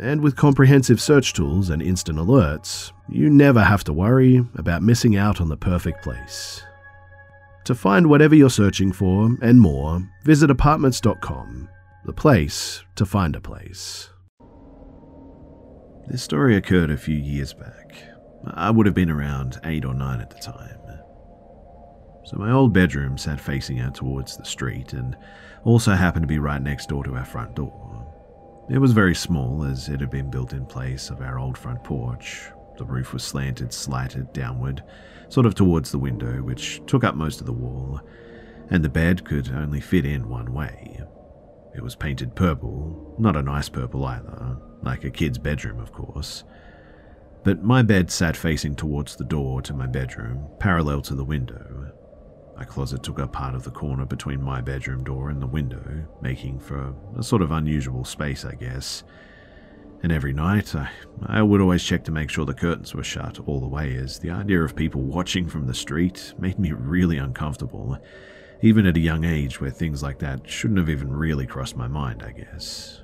and 0.00 0.20
with 0.20 0.36
comprehensive 0.36 1.00
search 1.00 1.32
tools 1.32 1.70
and 1.70 1.80
instant 1.80 2.18
alerts, 2.18 2.92
you 3.08 3.30
never 3.30 3.62
have 3.62 3.84
to 3.84 3.92
worry 3.92 4.44
about 4.54 4.82
missing 4.82 5.16
out 5.16 5.40
on 5.40 5.48
the 5.48 5.56
perfect 5.56 6.02
place. 6.02 6.62
To 7.64 7.74
find 7.74 8.08
whatever 8.08 8.34
you're 8.34 8.50
searching 8.50 8.92
for 8.92 9.36
and 9.42 9.60
more, 9.60 10.06
visit 10.24 10.50
apartments.com, 10.50 11.68
the 12.04 12.12
place 12.12 12.84
to 12.94 13.06
find 13.06 13.34
a 13.34 13.40
place. 13.40 14.10
This 16.08 16.22
story 16.22 16.56
occurred 16.56 16.90
a 16.90 16.96
few 16.96 17.16
years 17.16 17.52
back. 17.52 18.02
I 18.54 18.70
would 18.70 18.86
have 18.86 18.94
been 18.94 19.10
around 19.10 19.58
8 19.64 19.84
or 19.84 19.94
9 19.94 20.20
at 20.20 20.30
the 20.30 20.36
time. 20.36 20.78
So 22.26 22.38
my 22.38 22.50
old 22.50 22.72
bedroom 22.72 23.16
sat 23.18 23.40
facing 23.40 23.78
out 23.78 23.94
towards 23.94 24.36
the 24.36 24.44
street 24.44 24.92
and 24.92 25.16
also 25.64 25.92
happened 25.92 26.24
to 26.24 26.28
be 26.28 26.40
right 26.40 26.60
next 26.60 26.88
door 26.88 27.04
to 27.04 27.14
our 27.14 27.24
front 27.24 27.54
door. 27.54 27.85
It 28.68 28.78
was 28.78 28.92
very 28.92 29.14
small, 29.14 29.64
as 29.64 29.88
it 29.88 30.00
had 30.00 30.10
been 30.10 30.30
built 30.30 30.52
in 30.52 30.66
place 30.66 31.08
of 31.08 31.20
our 31.20 31.38
old 31.38 31.56
front 31.56 31.84
porch. 31.84 32.50
The 32.78 32.84
roof 32.84 33.12
was 33.12 33.22
slanted, 33.22 33.72
slighted 33.72 34.32
downward, 34.32 34.82
sort 35.28 35.46
of 35.46 35.54
towards 35.54 35.92
the 35.92 35.98
window, 35.98 36.42
which 36.42 36.82
took 36.86 37.04
up 37.04 37.14
most 37.14 37.40
of 37.40 37.46
the 37.46 37.52
wall, 37.52 38.00
and 38.68 38.84
the 38.84 38.88
bed 38.88 39.24
could 39.24 39.52
only 39.52 39.80
fit 39.80 40.04
in 40.04 40.28
one 40.28 40.52
way. 40.52 41.00
It 41.76 41.82
was 41.82 41.94
painted 41.94 42.34
purple, 42.34 43.14
not 43.18 43.36
a 43.36 43.42
nice 43.42 43.68
purple 43.68 44.04
either, 44.04 44.56
like 44.82 45.04
a 45.04 45.10
kid's 45.10 45.38
bedroom, 45.38 45.78
of 45.78 45.92
course. 45.92 46.42
But 47.44 47.62
my 47.62 47.82
bed 47.82 48.10
sat 48.10 48.36
facing 48.36 48.74
towards 48.74 49.14
the 49.14 49.24
door 49.24 49.62
to 49.62 49.74
my 49.74 49.86
bedroom, 49.86 50.48
parallel 50.58 51.02
to 51.02 51.14
the 51.14 51.24
window, 51.24 51.92
my 52.56 52.64
closet 52.64 53.02
took 53.02 53.18
up 53.18 53.32
part 53.32 53.54
of 53.54 53.64
the 53.64 53.70
corner 53.70 54.06
between 54.06 54.42
my 54.42 54.60
bedroom 54.60 55.04
door 55.04 55.28
and 55.28 55.42
the 55.42 55.46
window, 55.46 56.06
making 56.22 56.58
for 56.58 56.94
a 57.18 57.22
sort 57.22 57.42
of 57.42 57.50
unusual 57.50 58.04
space, 58.04 58.44
I 58.44 58.54
guess. 58.54 59.04
And 60.02 60.10
every 60.10 60.32
night, 60.32 60.74
I, 60.74 60.90
I 61.26 61.42
would 61.42 61.60
always 61.60 61.82
check 61.82 62.04
to 62.04 62.12
make 62.12 62.30
sure 62.30 62.46
the 62.46 62.54
curtains 62.54 62.94
were 62.94 63.04
shut 63.04 63.40
all 63.46 63.60
the 63.60 63.66
way, 63.66 63.94
as 63.96 64.18
the 64.18 64.30
idea 64.30 64.62
of 64.62 64.74
people 64.74 65.02
watching 65.02 65.48
from 65.48 65.66
the 65.66 65.74
street 65.74 66.32
made 66.38 66.58
me 66.58 66.72
really 66.72 67.18
uncomfortable, 67.18 67.98
even 68.62 68.86
at 68.86 68.96
a 68.96 69.00
young 69.00 69.24
age 69.24 69.60
where 69.60 69.70
things 69.70 70.02
like 70.02 70.18
that 70.20 70.48
shouldn't 70.48 70.78
have 70.78 70.90
even 70.90 71.12
really 71.12 71.46
crossed 71.46 71.76
my 71.76 71.88
mind, 71.88 72.22
I 72.22 72.32
guess. 72.32 73.02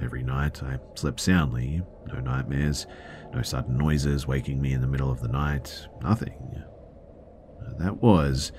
Every 0.00 0.22
night, 0.22 0.62
I 0.62 0.78
slept 0.94 1.20
soundly, 1.20 1.82
no 2.06 2.20
nightmares, 2.20 2.86
no 3.32 3.42
sudden 3.42 3.76
noises 3.76 4.26
waking 4.26 4.60
me 4.60 4.72
in 4.72 4.80
the 4.80 4.86
middle 4.86 5.10
of 5.10 5.20
the 5.20 5.28
night, 5.28 5.88
nothing. 6.00 6.62
That 7.78 8.02
was 8.02 8.52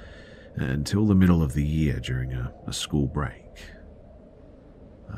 uh, 0.59 0.65
until 0.65 1.05
the 1.05 1.15
middle 1.15 1.41
of 1.41 1.53
the 1.53 1.65
year 1.65 1.99
during 1.99 2.33
a, 2.33 2.53
a 2.67 2.73
school 2.73 3.07
break. 3.07 3.43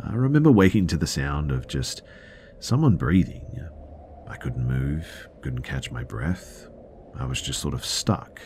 I 0.04 0.14
remember 0.14 0.52
waking 0.52 0.88
to 0.88 0.98
the 0.98 1.08
sound 1.08 1.52
of 1.52 1.68
just 1.68 2.02
someone 2.60 2.98
breathing. 2.98 3.68
I 4.28 4.38
couldn't 4.38 4.68
move, 4.68 5.28
couldn't 5.42 5.62
catch 5.62 5.92
my 5.92 6.04
breath. 6.04 6.68
I 7.18 7.26
was 7.26 7.42
just 7.42 7.62
sort 7.62 7.74
of 7.74 7.86
stuck. 7.86 8.42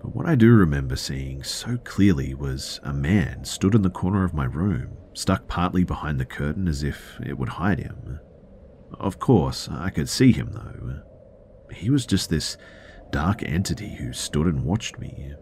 But 0.00 0.16
what 0.16 0.26
I 0.26 0.34
do 0.34 0.52
remember 0.52 0.96
seeing 0.96 1.44
so 1.44 1.76
clearly 1.76 2.34
was 2.34 2.80
a 2.82 2.92
man 2.92 3.44
stood 3.44 3.74
in 3.74 3.82
the 3.82 3.90
corner 3.90 4.24
of 4.24 4.34
my 4.34 4.44
room, 4.44 4.96
stuck 5.12 5.46
partly 5.46 5.84
behind 5.84 6.18
the 6.18 6.24
curtain 6.24 6.66
as 6.66 6.82
if 6.82 7.20
it 7.24 7.38
would 7.38 7.50
hide 7.50 7.78
him. 7.78 8.18
Of 8.98 9.18
course, 9.18 9.68
I 9.70 9.90
could 9.90 10.08
see 10.08 10.32
him 10.32 10.50
though. 10.52 11.02
He 11.72 11.90
was 11.90 12.04
just 12.04 12.30
this 12.30 12.56
dark 13.12 13.42
entity 13.44 13.94
who 13.94 14.12
stood 14.12 14.46
and 14.46 14.64
watched 14.64 14.98
me. 14.98 15.32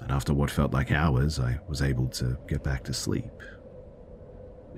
And 0.00 0.12
after 0.12 0.32
what 0.32 0.50
felt 0.50 0.72
like 0.72 0.92
hours, 0.92 1.40
I 1.40 1.58
was 1.66 1.82
able 1.82 2.06
to 2.08 2.38
get 2.46 2.62
back 2.62 2.84
to 2.84 2.94
sleep. 2.94 3.32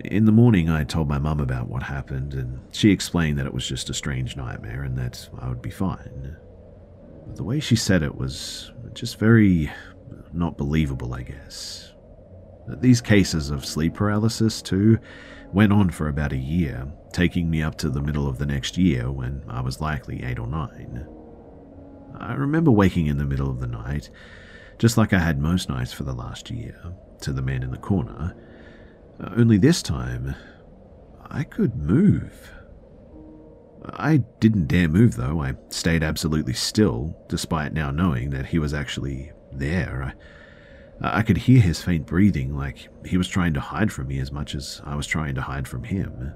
In 0.04 0.24
the 0.24 0.32
morning, 0.32 0.70
I 0.70 0.84
told 0.84 1.08
my 1.08 1.18
mum 1.18 1.40
about 1.40 1.68
what 1.68 1.82
happened, 1.82 2.32
and 2.32 2.60
she 2.70 2.90
explained 2.90 3.38
that 3.38 3.46
it 3.46 3.52
was 3.52 3.68
just 3.68 3.90
a 3.90 3.94
strange 3.94 4.36
nightmare 4.36 4.84
and 4.84 4.96
that 4.96 5.28
I 5.38 5.48
would 5.48 5.60
be 5.60 5.70
fine. 5.70 6.36
But 7.26 7.36
the 7.36 7.44
way 7.44 7.60
she 7.60 7.76
said 7.76 8.02
it 8.02 8.16
was 8.16 8.72
just 8.94 9.18
very 9.18 9.70
not 10.32 10.56
believable, 10.56 11.12
I 11.12 11.22
guess. 11.22 11.92
These 12.66 13.00
cases 13.00 13.50
of 13.50 13.66
sleep 13.66 13.94
paralysis, 13.94 14.62
too, 14.62 14.98
went 15.52 15.72
on 15.72 15.90
for 15.90 16.08
about 16.08 16.32
a 16.32 16.38
year, 16.38 16.86
taking 17.12 17.50
me 17.50 17.62
up 17.62 17.76
to 17.78 17.90
the 17.90 18.00
middle 18.00 18.28
of 18.28 18.38
the 18.38 18.46
next 18.46 18.78
year 18.78 19.10
when 19.10 19.42
I 19.48 19.60
was 19.60 19.80
likely 19.80 20.22
eight 20.22 20.38
or 20.38 20.46
nine. 20.46 21.06
I 22.18 22.34
remember 22.34 22.70
waking 22.70 23.06
in 23.06 23.18
the 23.18 23.24
middle 23.24 23.50
of 23.50 23.60
the 23.60 23.66
night, 23.66 24.10
just 24.78 24.96
like 24.96 25.12
I 25.12 25.18
had 25.18 25.38
most 25.38 25.68
nights 25.68 25.92
for 25.92 26.04
the 26.04 26.12
last 26.12 26.50
year, 26.50 26.76
to 27.20 27.32
the 27.32 27.42
man 27.42 27.62
in 27.62 27.70
the 27.70 27.78
corner. 27.78 28.34
Uh, 29.20 29.30
only 29.36 29.58
this 29.58 29.82
time, 29.82 30.34
I 31.30 31.44
could 31.44 31.76
move. 31.76 32.52
I 33.84 34.18
didn't 34.40 34.68
dare 34.68 34.88
move, 34.88 35.16
though. 35.16 35.42
I 35.42 35.54
stayed 35.70 36.02
absolutely 36.02 36.52
still, 36.52 37.16
despite 37.28 37.72
now 37.72 37.90
knowing 37.90 38.30
that 38.30 38.46
he 38.46 38.58
was 38.58 38.72
actually 38.74 39.32
there. 39.50 40.14
I, 41.00 41.18
I 41.18 41.22
could 41.22 41.36
hear 41.36 41.60
his 41.60 41.82
faint 41.82 42.06
breathing, 42.06 42.56
like 42.56 42.88
he 43.04 43.16
was 43.16 43.28
trying 43.28 43.54
to 43.54 43.60
hide 43.60 43.92
from 43.92 44.08
me 44.08 44.18
as 44.18 44.30
much 44.30 44.54
as 44.54 44.80
I 44.84 44.94
was 44.94 45.06
trying 45.06 45.34
to 45.34 45.42
hide 45.42 45.66
from 45.66 45.84
him. 45.84 46.32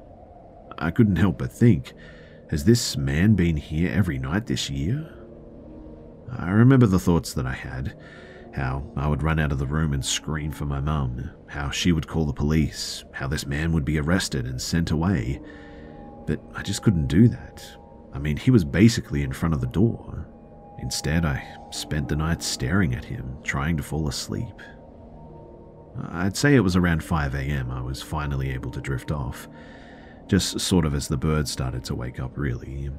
I 0.78 0.90
couldn't 0.90 1.16
help 1.16 1.38
but 1.38 1.52
think, 1.52 1.92
has 2.50 2.64
this 2.64 2.97
man 2.97 3.35
been 3.35 3.56
here 3.56 3.90
every 3.90 4.18
night 4.18 4.47
this 4.47 4.68
year? 4.68 5.12
I 6.30 6.50
remember 6.50 6.87
the 6.87 6.99
thoughts 6.99 7.33
that 7.35 7.47
I 7.47 7.52
had 7.52 7.97
how 8.56 8.83
I 8.97 9.06
would 9.06 9.23
run 9.23 9.38
out 9.38 9.52
of 9.52 9.59
the 9.59 9.66
room 9.66 9.92
and 9.92 10.04
scream 10.04 10.50
for 10.50 10.64
my 10.64 10.80
mum, 10.80 11.30
how 11.47 11.71
she 11.71 11.92
would 11.92 12.06
call 12.06 12.25
the 12.25 12.33
police, 12.33 13.04
how 13.12 13.28
this 13.28 13.47
man 13.47 13.71
would 13.73 13.85
be 13.85 13.99
arrested 13.99 14.47
and 14.47 14.61
sent 14.61 14.90
away. 14.90 15.42
But 16.26 16.40
I 16.54 16.62
just 16.62 16.83
couldn't 16.83 17.06
do 17.06 17.28
that. 17.28 17.62
I 18.14 18.18
mean, 18.18 18.38
he 18.38 18.50
was 18.50 18.64
basically 18.64 19.23
in 19.23 19.33
front 19.33 19.54
of 19.54 19.61
the 19.61 19.66
door. 19.66 20.26
Instead, 20.80 21.26
I 21.26 21.47
spent 21.71 22.09
the 22.09 22.16
night 22.16 22.42
staring 22.42 22.95
at 22.95 23.04
him, 23.04 23.37
trying 23.45 23.76
to 23.76 23.83
fall 23.83 24.09
asleep. 24.09 24.62
I'd 26.09 26.37
say 26.37 26.54
it 26.54 26.61
was 26.61 26.76
around 26.76 27.04
5 27.04 27.35
am 27.35 27.71
I 27.71 27.83
was 27.83 28.00
finally 28.00 28.50
able 28.52 28.71
to 28.71 28.80
drift 28.80 29.11
off, 29.11 29.49
just 30.28 30.61
sort 30.61 30.87
of 30.87 30.95
as 30.95 31.09
the 31.09 31.16
birds 31.18 31.50
started 31.50 31.85
to 31.85 31.95
wake 31.95 32.21
up, 32.21 32.38
really. 32.38 32.90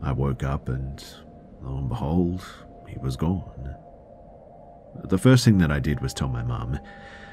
I 0.00 0.12
woke 0.12 0.44
up 0.44 0.68
and, 0.68 1.04
lo 1.60 1.78
and 1.78 1.88
behold, 1.88 2.44
he 2.88 2.98
was 2.98 3.16
gone. 3.16 3.74
The 5.04 5.18
first 5.18 5.44
thing 5.44 5.58
that 5.58 5.70
I 5.70 5.80
did 5.80 6.00
was 6.00 6.14
tell 6.14 6.28
my 6.28 6.42
mum. 6.42 6.78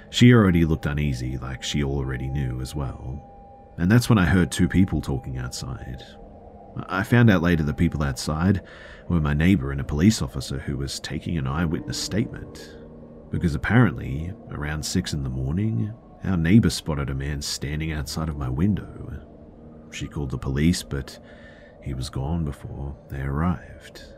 She 0.09 0.33
already 0.33 0.65
looked 0.65 0.85
uneasy, 0.85 1.37
like 1.37 1.63
she 1.63 1.83
already 1.83 2.29
knew 2.29 2.61
as 2.61 2.75
well. 2.75 3.73
And 3.77 3.91
that's 3.91 4.09
when 4.09 4.19
I 4.19 4.25
heard 4.25 4.51
two 4.51 4.67
people 4.67 5.01
talking 5.01 5.37
outside. 5.37 6.03
I 6.87 7.03
found 7.03 7.29
out 7.29 7.41
later 7.41 7.63
the 7.63 7.73
people 7.73 8.03
outside 8.03 8.61
were 9.07 9.19
my 9.19 9.33
neighbour 9.33 9.71
and 9.71 9.81
a 9.81 9.85
police 9.85 10.21
officer 10.21 10.59
who 10.59 10.77
was 10.77 10.99
taking 10.99 11.37
an 11.37 11.47
eyewitness 11.47 11.97
statement. 11.97 12.75
Because 13.31 13.55
apparently, 13.55 14.33
around 14.51 14.83
6 14.85 15.13
in 15.13 15.23
the 15.23 15.29
morning, 15.29 15.93
our 16.23 16.37
neighbour 16.37 16.69
spotted 16.69 17.09
a 17.09 17.15
man 17.15 17.41
standing 17.41 17.91
outside 17.91 18.29
of 18.29 18.37
my 18.37 18.49
window. 18.49 19.19
She 19.91 20.07
called 20.07 20.31
the 20.31 20.37
police, 20.37 20.83
but 20.83 21.17
he 21.81 21.93
was 21.93 22.09
gone 22.09 22.45
before 22.45 22.95
they 23.09 23.21
arrived. 23.21 24.12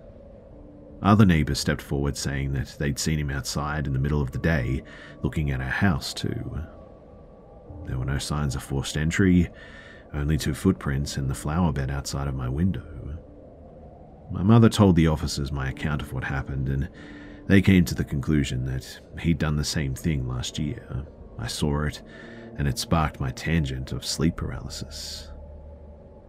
Other 1.01 1.25
neighbours 1.25 1.59
stepped 1.59 1.81
forward 1.81 2.17
saying 2.17 2.53
that 2.53 2.75
they'd 2.79 2.97
seen 2.97 3.19
him 3.19 3.29
outside 3.29 3.85
in 3.85 3.93
the 3.93 3.99
middle 3.99 4.21
of 4.21 4.31
the 4.31 4.39
day, 4.39 4.83
looking 5.21 5.51
at 5.51 5.61
our 5.61 5.69
house 5.69 6.13
too. 6.13 6.61
There 7.85 7.97
were 7.97 8.05
no 8.05 8.17
signs 8.17 8.55
of 8.55 8.63
forced 8.63 8.97
entry, 8.97 9.49
only 10.13 10.37
two 10.37 10.53
footprints 10.53 11.17
in 11.17 11.27
the 11.27 11.35
flower 11.35 11.71
bed 11.71 11.91
outside 11.91 12.27
of 12.27 12.35
my 12.35 12.49
window. 12.49 12.83
My 14.31 14.41
mother 14.41 14.69
told 14.69 14.95
the 14.95 15.07
officers 15.07 15.51
my 15.51 15.69
account 15.69 16.01
of 16.01 16.11
what 16.13 16.23
happened, 16.23 16.69
and 16.69 16.89
they 17.47 17.61
came 17.61 17.85
to 17.85 17.95
the 17.95 18.03
conclusion 18.03 18.65
that 18.65 18.99
he'd 19.19 19.37
done 19.37 19.55
the 19.55 19.63
same 19.63 19.93
thing 19.93 20.27
last 20.27 20.57
year. 20.57 21.05
I 21.37 21.47
saw 21.47 21.83
it, 21.83 22.01
and 22.57 22.67
it 22.67 22.79
sparked 22.79 23.19
my 23.19 23.31
tangent 23.31 23.91
of 23.91 24.05
sleep 24.05 24.37
paralysis. 24.37 25.29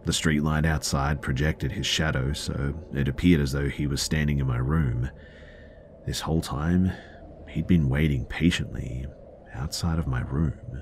The 0.07 0.13
streetlight 0.13 0.65
outside 0.65 1.21
projected 1.21 1.73
his 1.73 1.85
shadow, 1.85 2.31
so 2.31 2.73
it 2.93 3.09
appeared 3.09 3.41
as 3.41 3.51
though 3.51 3.67
he 3.67 3.87
was 3.87 4.01
standing 4.01 4.39
in 4.39 4.47
my 4.47 4.55
room. 4.55 5.09
This 6.05 6.21
whole 6.21 6.39
time, 6.39 6.93
he'd 7.49 7.67
been 7.67 7.89
waiting 7.89 8.23
patiently 8.23 9.05
outside 9.53 9.99
of 9.99 10.07
my 10.07 10.21
room. 10.21 10.81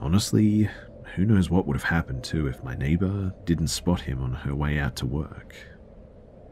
Honestly, 0.00 0.68
who 1.14 1.24
knows 1.24 1.50
what 1.50 1.68
would 1.68 1.76
have 1.76 1.84
happened 1.84 2.24
too 2.24 2.48
if 2.48 2.64
my 2.64 2.74
neighbor 2.74 3.32
didn't 3.44 3.68
spot 3.68 4.00
him 4.00 4.20
on 4.20 4.32
her 4.32 4.56
way 4.56 4.80
out 4.80 4.96
to 4.96 5.06
work. 5.06 5.54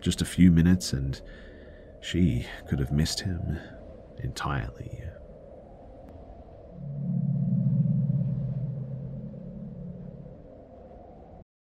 Just 0.01 0.23
a 0.23 0.25
few 0.25 0.53
minutes 0.53 0.93
and 0.93 1.21
she 2.01 2.47
could 2.69 2.79
have 2.79 2.93
missed 2.93 3.19
him 3.19 3.59
entirely. 4.23 5.03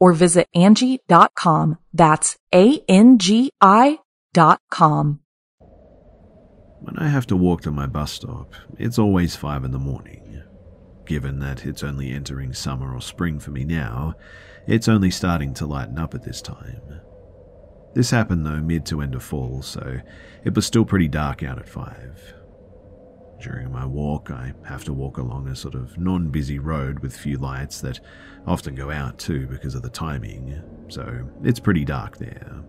or 0.00 0.12
visit 0.12 0.48
Angi.com. 0.56 1.78
That's 1.92 2.36
A-N-G-I 2.52 3.98
dot 4.32 4.60
com. 4.70 5.20
When 6.80 6.96
I 6.98 7.08
have 7.08 7.26
to 7.26 7.36
walk 7.36 7.60
to 7.62 7.70
my 7.70 7.86
bus 7.86 8.12
stop, 8.12 8.54
it's 8.78 8.98
always 8.98 9.36
five 9.36 9.64
in 9.64 9.70
the 9.70 9.78
morning. 9.78 10.42
Given 11.04 11.40
that 11.40 11.66
it's 11.66 11.82
only 11.82 12.12
entering 12.12 12.54
summer 12.54 12.94
or 12.94 13.00
spring 13.02 13.38
for 13.38 13.50
me 13.50 13.64
now, 13.64 14.14
it's 14.66 14.88
only 14.88 15.10
starting 15.10 15.52
to 15.54 15.66
lighten 15.66 15.98
up 15.98 16.14
at 16.14 16.22
this 16.22 16.40
time. 16.40 17.00
This 17.94 18.10
happened 18.10 18.46
though 18.46 18.60
mid 18.60 18.86
to 18.86 19.02
end 19.02 19.14
of 19.14 19.22
fall, 19.22 19.62
so 19.62 20.00
it 20.44 20.54
was 20.54 20.64
still 20.64 20.84
pretty 20.84 21.08
dark 21.08 21.42
out 21.42 21.58
at 21.58 21.68
five. 21.68 22.34
During 23.40 23.72
my 23.72 23.86
walk, 23.86 24.30
I 24.30 24.52
have 24.64 24.84
to 24.84 24.92
walk 24.92 25.16
along 25.16 25.48
a 25.48 25.56
sort 25.56 25.74
of 25.74 25.96
non 25.96 26.28
busy 26.28 26.58
road 26.58 26.98
with 26.98 27.16
few 27.16 27.38
lights 27.38 27.80
that 27.80 28.00
often 28.46 28.74
go 28.74 28.90
out 28.90 29.18
too 29.18 29.46
because 29.46 29.74
of 29.74 29.82
the 29.82 29.88
timing, 29.88 30.62
so 30.88 31.26
it's 31.42 31.58
pretty 31.58 31.84
dark 31.84 32.18
there. 32.18 32.62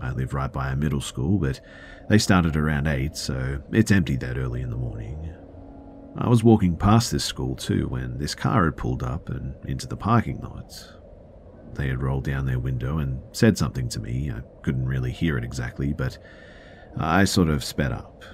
I 0.00 0.10
live 0.12 0.34
right 0.34 0.52
by 0.52 0.70
a 0.70 0.76
middle 0.76 1.00
school, 1.00 1.38
but 1.38 1.60
they 2.08 2.18
started 2.18 2.56
around 2.56 2.88
8, 2.88 3.16
so 3.16 3.62
it's 3.70 3.92
empty 3.92 4.16
that 4.16 4.38
early 4.38 4.62
in 4.62 4.70
the 4.70 4.76
morning. 4.76 5.32
I 6.16 6.28
was 6.28 6.42
walking 6.42 6.76
past 6.76 7.12
this 7.12 7.24
school 7.24 7.54
too 7.54 7.86
when 7.86 8.18
this 8.18 8.34
car 8.34 8.64
had 8.64 8.76
pulled 8.76 9.04
up 9.04 9.28
and 9.28 9.54
into 9.66 9.86
the 9.86 9.96
parking 9.96 10.40
lot. 10.40 10.72
They 11.74 11.86
had 11.86 12.02
rolled 12.02 12.24
down 12.24 12.46
their 12.46 12.58
window 12.58 12.98
and 12.98 13.20
said 13.30 13.56
something 13.56 13.88
to 13.90 14.00
me. 14.00 14.32
I 14.32 14.40
couldn't 14.62 14.86
really 14.86 15.12
hear 15.12 15.38
it 15.38 15.44
exactly, 15.44 15.92
but 15.92 16.18
I 16.96 17.24
sort 17.24 17.48
of 17.48 17.62
sped 17.62 17.92
up. 17.92 18.24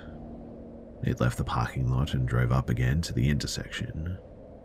It 1.06 1.20
left 1.20 1.38
the 1.38 1.44
parking 1.44 1.88
lot 1.88 2.14
and 2.14 2.26
drove 2.26 2.50
up 2.50 2.68
again 2.68 3.00
to 3.02 3.12
the 3.12 3.30
intersection. 3.30 4.18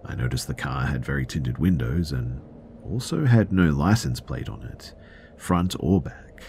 I 0.04 0.16
noticed 0.16 0.48
the 0.48 0.56
car 0.56 0.88
had 0.88 1.06
very 1.06 1.24
tinted 1.24 1.60
windows 1.60 2.12
and 2.12 2.42
also 2.84 3.26
had 3.26 3.54
no 3.54 3.70
license 3.70 4.20
plate 4.20 4.50
on 4.50 4.64
it, 4.64 4.96
front 5.38 5.76
or 5.80 6.02
back. 6.02 6.44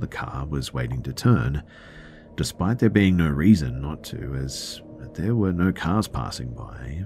The 0.00 0.08
car 0.08 0.44
was 0.44 0.74
waiting 0.74 1.02
to 1.04 1.12
turn, 1.12 1.62
despite 2.34 2.80
there 2.80 2.90
being 2.90 3.16
no 3.16 3.28
reason 3.28 3.80
not 3.80 4.02
to, 4.04 4.34
as 4.34 4.82
there 5.14 5.36
were 5.36 5.52
no 5.52 5.72
cars 5.72 6.08
passing 6.08 6.52
by. 6.52 7.04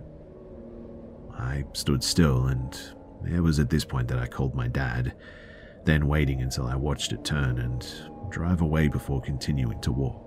I 1.38 1.64
stood 1.74 2.02
still, 2.02 2.46
and 2.46 2.74
it 3.30 3.40
was 3.40 3.58
at 3.58 3.68
this 3.68 3.84
point 3.84 4.08
that 4.08 4.18
I 4.18 4.26
called 4.26 4.54
my 4.54 4.68
dad, 4.68 5.14
then 5.84 6.08
waiting 6.08 6.40
until 6.40 6.66
I 6.66 6.76
watched 6.76 7.12
it 7.12 7.26
turn 7.26 7.58
and 7.58 7.86
drive 8.30 8.62
away 8.62 8.88
before 8.88 9.20
continuing 9.20 9.82
to 9.82 9.92
walk. 9.92 10.25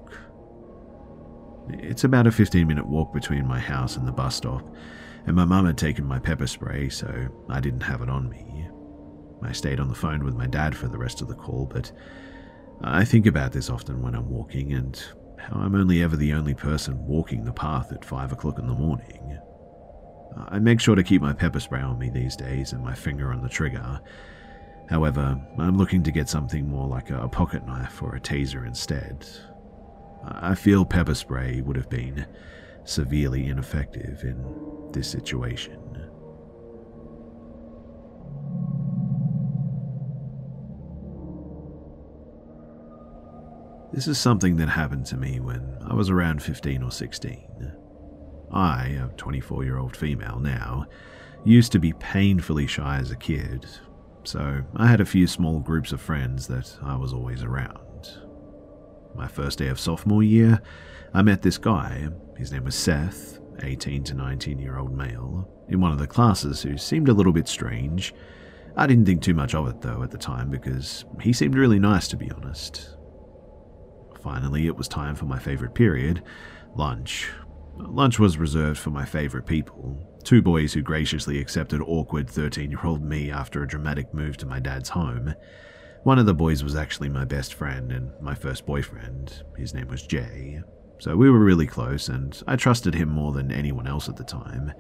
It's 1.71 2.03
about 2.03 2.27
a 2.27 2.31
15 2.31 2.67
minute 2.67 2.87
walk 2.87 3.13
between 3.13 3.47
my 3.47 3.59
house 3.59 3.95
and 3.95 4.07
the 4.07 4.11
bus 4.11 4.35
stop, 4.35 4.75
and 5.25 5.35
my 5.35 5.45
mum 5.45 5.65
had 5.65 5.77
taken 5.77 6.05
my 6.05 6.19
pepper 6.19 6.47
spray, 6.47 6.89
so 6.89 7.27
I 7.49 7.59
didn't 7.59 7.83
have 7.83 8.01
it 8.01 8.09
on 8.09 8.29
me. 8.29 8.67
I 9.41 9.51
stayed 9.51 9.79
on 9.79 9.87
the 9.87 9.95
phone 9.95 10.23
with 10.23 10.35
my 10.35 10.47
dad 10.47 10.75
for 10.75 10.87
the 10.87 10.97
rest 10.97 11.21
of 11.21 11.27
the 11.27 11.35
call, 11.35 11.65
but 11.65 11.91
I 12.81 13.05
think 13.05 13.25
about 13.25 13.51
this 13.51 13.69
often 13.69 14.01
when 14.01 14.15
I'm 14.15 14.29
walking 14.29 14.73
and 14.73 15.01
how 15.37 15.59
I'm 15.59 15.75
only 15.75 16.03
ever 16.03 16.17
the 16.17 16.33
only 16.33 16.53
person 16.53 17.05
walking 17.05 17.43
the 17.43 17.53
path 17.53 17.91
at 17.91 18.03
5 18.03 18.31
o'clock 18.33 18.59
in 18.59 18.67
the 18.67 18.73
morning. 18.73 19.39
I 20.47 20.59
make 20.59 20.79
sure 20.79 20.95
to 20.95 21.03
keep 21.03 21.21
my 21.21 21.33
pepper 21.33 21.59
spray 21.59 21.81
on 21.81 21.97
me 21.97 22.09
these 22.09 22.35
days 22.35 22.73
and 22.73 22.83
my 22.83 22.93
finger 22.93 23.31
on 23.31 23.41
the 23.41 23.49
trigger. 23.49 23.99
However, 24.89 25.39
I'm 25.57 25.77
looking 25.77 26.03
to 26.03 26.11
get 26.11 26.29
something 26.29 26.67
more 26.67 26.87
like 26.87 27.09
a 27.09 27.27
pocket 27.27 27.65
knife 27.65 28.01
or 28.01 28.15
a 28.15 28.19
taser 28.19 28.65
instead. 28.65 29.25
I 30.23 30.55
feel 30.55 30.85
pepper 30.85 31.15
spray 31.15 31.61
would 31.61 31.75
have 31.75 31.89
been 31.89 32.25
severely 32.83 33.47
ineffective 33.47 34.23
in 34.23 34.89
this 34.91 35.09
situation. 35.09 35.79
This 43.91 44.07
is 44.07 44.19
something 44.19 44.55
that 44.57 44.69
happened 44.69 45.05
to 45.07 45.17
me 45.17 45.39
when 45.39 45.77
I 45.85 45.93
was 45.93 46.09
around 46.09 46.43
15 46.43 46.83
or 46.83 46.91
16. 46.91 47.73
I, 48.51 48.85
a 48.87 49.07
24 49.17 49.63
year 49.63 49.77
old 49.77 49.95
female 49.95 50.39
now, 50.39 50.85
used 51.43 51.71
to 51.71 51.79
be 51.79 51.93
painfully 51.93 52.67
shy 52.67 52.97
as 52.97 53.11
a 53.11 53.15
kid, 53.15 53.65
so 54.23 54.61
I 54.75 54.87
had 54.87 55.01
a 55.01 55.05
few 55.05 55.25
small 55.27 55.59
groups 55.59 55.91
of 55.91 56.01
friends 56.01 56.47
that 56.47 56.77
I 56.83 56.95
was 56.95 57.13
always 57.13 57.43
around. 57.43 57.88
My 59.15 59.27
first 59.27 59.59
day 59.59 59.67
of 59.67 59.79
sophomore 59.79 60.23
year, 60.23 60.61
I 61.13 61.21
met 61.21 61.41
this 61.41 61.57
guy. 61.57 62.09
His 62.37 62.51
name 62.51 62.65
was 62.65 62.75
Seth, 62.75 63.39
18 63.61 64.03
to 64.05 64.13
19 64.13 64.59
year 64.59 64.77
old 64.77 64.95
male, 64.95 65.49
in 65.67 65.81
one 65.81 65.91
of 65.91 65.99
the 65.99 66.07
classes 66.07 66.61
who 66.61 66.77
seemed 66.77 67.09
a 67.09 67.13
little 67.13 67.33
bit 67.33 67.47
strange. 67.47 68.13
I 68.77 68.87
didn't 68.87 69.05
think 69.05 69.21
too 69.21 69.33
much 69.33 69.55
of 69.55 69.67
it 69.67 69.81
though 69.81 70.03
at 70.03 70.11
the 70.11 70.17
time 70.17 70.49
because 70.49 71.05
he 71.21 71.33
seemed 71.33 71.55
really 71.55 71.79
nice 71.79 72.07
to 72.09 72.17
be 72.17 72.31
honest. 72.31 72.95
Finally, 74.21 74.67
it 74.67 74.75
was 74.75 74.87
time 74.87 75.15
for 75.15 75.25
my 75.25 75.39
favorite 75.39 75.73
period 75.73 76.23
lunch. 76.75 77.29
Lunch 77.77 78.19
was 78.19 78.37
reserved 78.37 78.79
for 78.79 78.91
my 78.91 79.05
favorite 79.05 79.45
people 79.45 80.09
two 80.23 80.41
boys 80.41 80.73
who 80.73 80.81
graciously 80.81 81.39
accepted 81.39 81.81
awkward 81.81 82.29
13 82.29 82.69
year 82.71 82.79
old 82.83 83.01
me 83.01 83.31
after 83.31 83.63
a 83.63 83.67
dramatic 83.67 84.13
move 84.13 84.37
to 84.37 84.45
my 84.45 84.59
dad's 84.59 84.89
home. 84.89 85.33
One 86.03 86.17
of 86.17 86.25
the 86.25 86.33
boys 86.33 86.63
was 86.63 86.75
actually 86.75 87.09
my 87.09 87.25
best 87.25 87.53
friend 87.53 87.91
and 87.91 88.11
my 88.21 88.33
first 88.33 88.65
boyfriend. 88.65 89.43
His 89.57 89.73
name 89.73 89.89
was 89.89 90.07
Jay. 90.07 90.61
So 90.97 91.15
we 91.15 91.29
were 91.29 91.39
really 91.39 91.67
close, 91.67 92.07
and 92.07 92.41
I 92.47 92.55
trusted 92.55 92.93
him 92.93 93.09
more 93.09 93.33
than 93.33 93.51
anyone 93.51 93.87
else 93.87 94.07
at 94.07 94.15
the 94.15 94.23
time. 94.23 94.73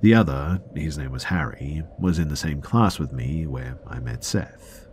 The 0.00 0.14
other, 0.14 0.60
his 0.74 0.96
name 0.96 1.10
was 1.10 1.24
Harry, 1.24 1.82
was 1.98 2.18
in 2.18 2.28
the 2.28 2.36
same 2.36 2.62
class 2.62 2.98
with 2.98 3.12
me 3.12 3.46
where 3.46 3.78
I 3.86 4.00
met 4.00 4.24
Seth. 4.24 4.86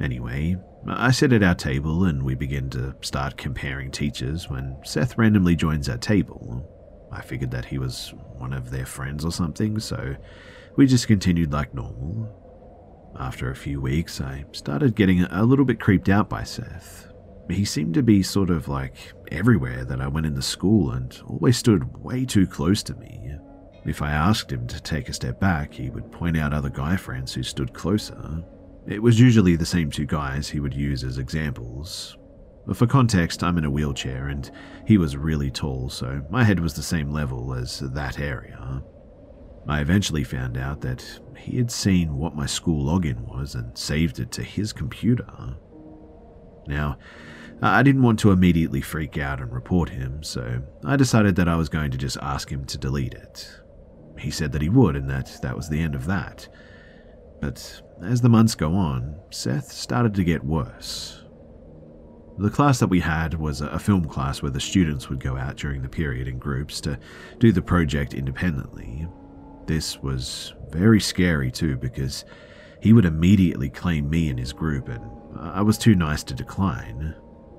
Anyway, 0.00 0.56
I 0.88 1.10
sit 1.10 1.32
at 1.32 1.42
our 1.42 1.54
table 1.54 2.04
and 2.04 2.22
we 2.22 2.34
begin 2.34 2.70
to 2.70 2.94
start 3.02 3.36
comparing 3.36 3.90
teachers 3.90 4.48
when 4.48 4.78
Seth 4.84 5.18
randomly 5.18 5.54
joins 5.54 5.88
our 5.88 5.98
table. 5.98 6.66
I 7.12 7.20
figured 7.20 7.50
that 7.50 7.66
he 7.66 7.78
was 7.78 8.14
one 8.38 8.52
of 8.52 8.70
their 8.70 8.86
friends 8.86 9.24
or 9.24 9.32
something, 9.32 9.78
so 9.78 10.16
we 10.76 10.86
just 10.86 11.06
continued 11.06 11.52
like 11.52 11.74
normal. 11.74 12.39
After 13.20 13.50
a 13.50 13.54
few 13.54 13.82
weeks, 13.82 14.18
I 14.18 14.46
started 14.52 14.96
getting 14.96 15.22
a 15.24 15.44
little 15.44 15.66
bit 15.66 15.78
creeped 15.78 16.08
out 16.08 16.30
by 16.30 16.42
Seth. 16.42 17.12
He 17.50 17.66
seemed 17.66 17.92
to 17.94 18.02
be 18.02 18.22
sort 18.22 18.48
of 18.48 18.66
like 18.66 19.12
everywhere 19.30 19.84
that 19.84 20.00
I 20.00 20.08
went 20.08 20.24
in 20.24 20.34
the 20.34 20.40
school 20.40 20.92
and 20.92 21.20
always 21.28 21.58
stood 21.58 21.98
way 21.98 22.24
too 22.24 22.46
close 22.46 22.82
to 22.84 22.94
me. 22.94 23.36
If 23.84 24.00
I 24.00 24.10
asked 24.12 24.50
him 24.50 24.66
to 24.68 24.80
take 24.80 25.10
a 25.10 25.12
step 25.12 25.38
back, 25.38 25.74
he 25.74 25.90
would 25.90 26.10
point 26.10 26.38
out 26.38 26.54
other 26.54 26.70
guy 26.70 26.96
friends 26.96 27.34
who 27.34 27.42
stood 27.42 27.74
closer, 27.74 28.42
it 28.86 29.02
was 29.02 29.20
usually 29.20 29.54
the 29.54 29.66
same 29.66 29.90
two 29.90 30.06
guys 30.06 30.48
he 30.48 30.60
would 30.60 30.74
use 30.74 31.04
as 31.04 31.18
examples. 31.18 32.16
For 32.72 32.86
context, 32.86 33.42
I'm 33.42 33.58
in 33.58 33.66
a 33.66 33.70
wheelchair 33.70 34.28
and 34.28 34.50
he 34.86 34.96
was 34.96 35.16
really 35.16 35.50
tall, 35.50 35.90
so 35.90 36.24
my 36.30 36.42
head 36.42 36.58
was 36.58 36.72
the 36.72 36.82
same 36.82 37.10
level 37.10 37.52
as 37.52 37.80
that 37.80 38.18
area. 38.18 38.82
I 39.66 39.80
eventually 39.80 40.24
found 40.24 40.56
out 40.56 40.80
that 40.80 41.04
he 41.36 41.56
had 41.56 41.70
seen 41.70 42.16
what 42.16 42.34
my 42.34 42.46
school 42.46 42.84
login 42.84 43.20
was 43.28 43.54
and 43.54 43.76
saved 43.76 44.18
it 44.18 44.30
to 44.32 44.42
his 44.42 44.72
computer. 44.72 45.56
Now, 46.66 46.98
I 47.62 47.82
didn't 47.82 48.02
want 48.02 48.18
to 48.20 48.30
immediately 48.30 48.80
freak 48.80 49.18
out 49.18 49.40
and 49.40 49.52
report 49.52 49.90
him, 49.90 50.22
so 50.22 50.62
I 50.84 50.96
decided 50.96 51.36
that 51.36 51.48
I 51.48 51.56
was 51.56 51.68
going 51.68 51.90
to 51.90 51.98
just 51.98 52.16
ask 52.22 52.50
him 52.50 52.64
to 52.66 52.78
delete 52.78 53.14
it. 53.14 53.60
He 54.18 54.30
said 54.30 54.52
that 54.52 54.62
he 54.62 54.68
would 54.68 54.96
and 54.96 55.08
that 55.10 55.38
that 55.42 55.56
was 55.56 55.68
the 55.68 55.80
end 55.80 55.94
of 55.94 56.06
that. 56.06 56.48
But 57.40 57.82
as 58.02 58.20
the 58.20 58.28
months 58.28 58.54
go 58.54 58.74
on, 58.74 59.18
Seth 59.30 59.72
started 59.72 60.14
to 60.14 60.24
get 60.24 60.44
worse. 60.44 61.24
The 62.38 62.50
class 62.50 62.78
that 62.78 62.88
we 62.88 63.00
had 63.00 63.34
was 63.34 63.60
a 63.60 63.78
film 63.78 64.06
class 64.06 64.40
where 64.40 64.50
the 64.50 64.60
students 64.60 65.10
would 65.10 65.20
go 65.20 65.36
out 65.36 65.56
during 65.56 65.82
the 65.82 65.88
period 65.88 66.28
in 66.28 66.38
groups 66.38 66.80
to 66.82 66.98
do 67.38 67.52
the 67.52 67.60
project 67.60 68.14
independently. 68.14 69.06
This 69.70 70.02
was 70.02 70.52
very 70.70 70.98
scary 71.00 71.52
too 71.52 71.76
because 71.76 72.24
he 72.80 72.92
would 72.92 73.04
immediately 73.04 73.70
claim 73.70 74.10
me 74.10 74.28
in 74.28 74.36
his 74.36 74.52
group 74.52 74.88
and 74.88 75.00
I 75.38 75.62
was 75.62 75.78
too 75.78 75.94
nice 75.94 76.24
to 76.24 76.34
decline 76.34 77.14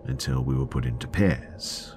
until 0.08 0.44
we 0.44 0.54
were 0.54 0.68
put 0.68 0.86
into 0.86 1.08
pairs. 1.08 1.96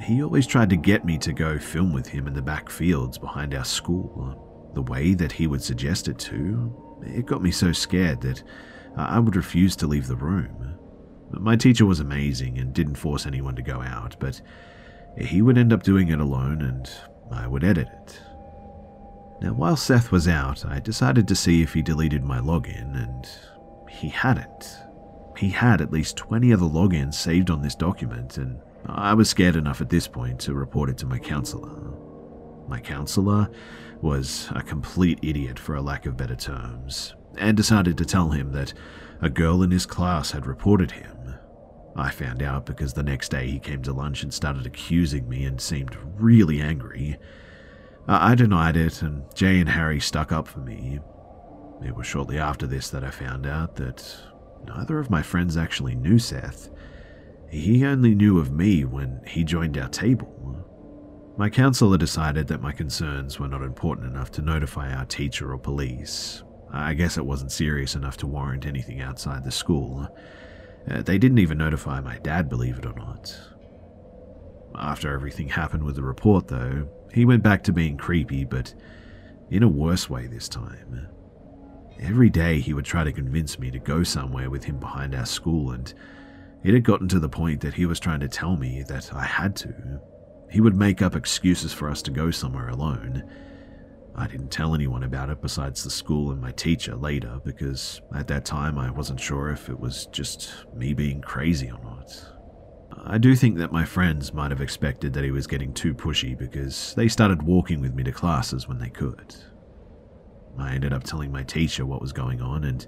He 0.00 0.22
always 0.22 0.46
tried 0.46 0.70
to 0.70 0.76
get 0.76 1.04
me 1.04 1.18
to 1.18 1.32
go 1.32 1.58
film 1.58 1.92
with 1.92 2.06
him 2.06 2.28
in 2.28 2.34
the 2.34 2.42
back 2.42 2.70
fields 2.70 3.18
behind 3.18 3.56
our 3.56 3.64
school. 3.64 4.70
The 4.72 4.82
way 4.82 5.14
that 5.14 5.32
he 5.32 5.48
would 5.48 5.64
suggest 5.64 6.06
it 6.06 6.20
to 6.20 7.02
it 7.04 7.26
got 7.26 7.42
me 7.42 7.50
so 7.50 7.72
scared 7.72 8.20
that 8.20 8.40
I 8.96 9.18
would 9.18 9.34
refuse 9.34 9.74
to 9.76 9.88
leave 9.88 10.06
the 10.06 10.14
room. 10.14 10.78
My 11.32 11.56
teacher 11.56 11.86
was 11.86 11.98
amazing 11.98 12.58
and 12.58 12.72
didn't 12.72 12.94
force 12.94 13.26
anyone 13.26 13.56
to 13.56 13.62
go 13.62 13.82
out, 13.82 14.14
but 14.20 14.40
he 15.18 15.42
would 15.42 15.58
end 15.58 15.72
up 15.72 15.82
doing 15.82 16.10
it 16.10 16.20
alone 16.20 16.62
and 16.62 16.88
I 17.32 17.48
would 17.48 17.64
edit 17.64 17.88
it. 17.88 18.20
Now, 19.40 19.52
while 19.52 19.76
Seth 19.76 20.10
was 20.10 20.28
out, 20.28 20.64
I 20.64 20.80
decided 20.80 21.28
to 21.28 21.34
see 21.34 21.62
if 21.62 21.74
he 21.74 21.82
deleted 21.82 22.24
my 22.24 22.38
login, 22.38 22.96
and 22.96 23.28
he 23.90 24.08
hadn't. 24.08 24.78
He 25.36 25.50
had 25.50 25.80
at 25.80 25.92
least 25.92 26.16
20 26.16 26.52
other 26.52 26.66
logins 26.66 27.14
saved 27.14 27.50
on 27.50 27.60
this 27.62 27.74
document, 27.74 28.38
and 28.38 28.60
I 28.86 29.14
was 29.14 29.28
scared 29.28 29.56
enough 29.56 29.80
at 29.80 29.90
this 29.90 30.06
point 30.06 30.40
to 30.40 30.54
report 30.54 30.90
it 30.90 30.98
to 30.98 31.06
my 31.06 31.18
counselor. 31.18 31.92
My 32.68 32.80
counselor 32.80 33.50
was 34.00 34.48
a 34.54 34.62
complete 34.62 35.18
idiot 35.22 35.58
for 35.58 35.74
a 35.74 35.82
lack 35.82 36.06
of 36.06 36.16
better 36.16 36.36
terms, 36.36 37.14
and 37.36 37.56
decided 37.56 37.98
to 37.98 38.04
tell 38.04 38.30
him 38.30 38.52
that 38.52 38.72
a 39.20 39.30
girl 39.30 39.62
in 39.62 39.70
his 39.70 39.86
class 39.86 40.30
had 40.30 40.46
reported 40.46 40.92
him. 40.92 41.34
I 41.96 42.10
found 42.10 42.42
out 42.42 42.66
because 42.66 42.92
the 42.92 43.02
next 43.02 43.30
day 43.30 43.48
he 43.48 43.58
came 43.58 43.82
to 43.82 43.92
lunch 43.92 44.22
and 44.22 44.32
started 44.34 44.66
accusing 44.66 45.28
me 45.28 45.44
and 45.44 45.60
seemed 45.60 45.96
really 46.16 46.60
angry. 46.60 47.16
I 48.06 48.34
denied 48.34 48.76
it, 48.76 49.02
and 49.02 49.24
Jay 49.34 49.60
and 49.60 49.68
Harry 49.68 50.00
stuck 50.00 50.30
up 50.30 50.46
for 50.46 50.60
me. 50.60 51.00
It 51.84 51.94
was 51.94 52.06
shortly 52.06 52.38
after 52.38 52.66
this 52.66 52.90
that 52.90 53.04
I 53.04 53.10
found 53.10 53.46
out 53.46 53.76
that 53.76 54.16
neither 54.66 54.98
of 54.98 55.10
my 55.10 55.22
friends 55.22 55.56
actually 55.56 55.94
knew 55.94 56.18
Seth. 56.18 56.68
He 57.48 57.84
only 57.84 58.14
knew 58.14 58.38
of 58.38 58.52
me 58.52 58.84
when 58.84 59.20
he 59.26 59.44
joined 59.44 59.78
our 59.78 59.88
table. 59.88 60.30
My 61.36 61.50
counselor 61.50 61.98
decided 61.98 62.46
that 62.48 62.62
my 62.62 62.72
concerns 62.72 63.40
were 63.40 63.48
not 63.48 63.62
important 63.62 64.06
enough 64.06 64.30
to 64.32 64.42
notify 64.42 64.92
our 64.92 65.04
teacher 65.04 65.52
or 65.52 65.58
police. 65.58 66.42
I 66.70 66.94
guess 66.94 67.16
it 67.16 67.26
wasn't 67.26 67.52
serious 67.52 67.94
enough 67.94 68.16
to 68.18 68.26
warrant 68.26 68.66
anything 68.66 69.00
outside 69.00 69.44
the 69.44 69.50
school. 69.50 70.08
Uh, 70.90 71.02
they 71.02 71.18
didn't 71.18 71.38
even 71.38 71.58
notify 71.58 72.00
my 72.00 72.18
dad, 72.18 72.48
believe 72.48 72.78
it 72.78 72.86
or 72.86 72.92
not. 72.94 73.36
After 74.74 75.12
everything 75.12 75.48
happened 75.48 75.84
with 75.84 75.96
the 75.96 76.02
report, 76.02 76.48
though, 76.48 76.88
he 77.14 77.24
went 77.24 77.42
back 77.42 77.62
to 77.64 77.72
being 77.72 77.96
creepy, 77.96 78.44
but 78.44 78.74
in 79.50 79.62
a 79.62 79.68
worse 79.68 80.10
way 80.10 80.26
this 80.26 80.48
time. 80.48 81.06
Every 82.00 82.28
day 82.28 82.58
he 82.58 82.74
would 82.74 82.84
try 82.84 83.04
to 83.04 83.12
convince 83.12 83.58
me 83.58 83.70
to 83.70 83.78
go 83.78 84.02
somewhere 84.02 84.50
with 84.50 84.64
him 84.64 84.78
behind 84.80 85.14
our 85.14 85.24
school, 85.24 85.70
and 85.70 85.94
it 86.64 86.74
had 86.74 86.82
gotten 86.82 87.06
to 87.08 87.20
the 87.20 87.28
point 87.28 87.60
that 87.60 87.74
he 87.74 87.86
was 87.86 88.00
trying 88.00 88.20
to 88.20 88.28
tell 88.28 88.56
me 88.56 88.82
that 88.88 89.14
I 89.14 89.24
had 89.24 89.54
to. 89.56 90.00
He 90.50 90.60
would 90.60 90.76
make 90.76 91.02
up 91.02 91.14
excuses 91.14 91.72
for 91.72 91.88
us 91.88 92.02
to 92.02 92.10
go 92.10 92.30
somewhere 92.30 92.68
alone. 92.68 93.22
I 94.16 94.26
didn't 94.26 94.50
tell 94.50 94.74
anyone 94.74 95.04
about 95.04 95.30
it 95.30 95.40
besides 95.40 95.84
the 95.84 95.90
school 95.90 96.30
and 96.30 96.40
my 96.40 96.52
teacher 96.52 96.94
later 96.94 97.40
because 97.44 98.00
at 98.14 98.28
that 98.28 98.44
time 98.44 98.78
I 98.78 98.90
wasn't 98.90 99.20
sure 99.20 99.50
if 99.50 99.68
it 99.68 99.78
was 99.78 100.06
just 100.06 100.52
me 100.74 100.94
being 100.94 101.20
crazy 101.20 101.70
or 101.70 101.80
not. 101.82 102.33
I 103.02 103.18
do 103.18 103.34
think 103.34 103.58
that 103.58 103.72
my 103.72 103.84
friends 103.84 104.32
might 104.32 104.50
have 104.50 104.60
expected 104.60 105.12
that 105.12 105.24
he 105.24 105.30
was 105.30 105.46
getting 105.46 105.72
too 105.72 105.94
pushy 105.94 106.36
because 106.36 106.94
they 106.94 107.08
started 107.08 107.42
walking 107.42 107.80
with 107.80 107.94
me 107.94 108.02
to 108.04 108.12
classes 108.12 108.68
when 108.68 108.78
they 108.78 108.90
could. 108.90 109.34
I 110.58 110.74
ended 110.74 110.92
up 110.92 111.04
telling 111.04 111.32
my 111.32 111.42
teacher 111.42 111.84
what 111.84 112.00
was 112.00 112.12
going 112.12 112.40
on, 112.40 112.64
and 112.64 112.86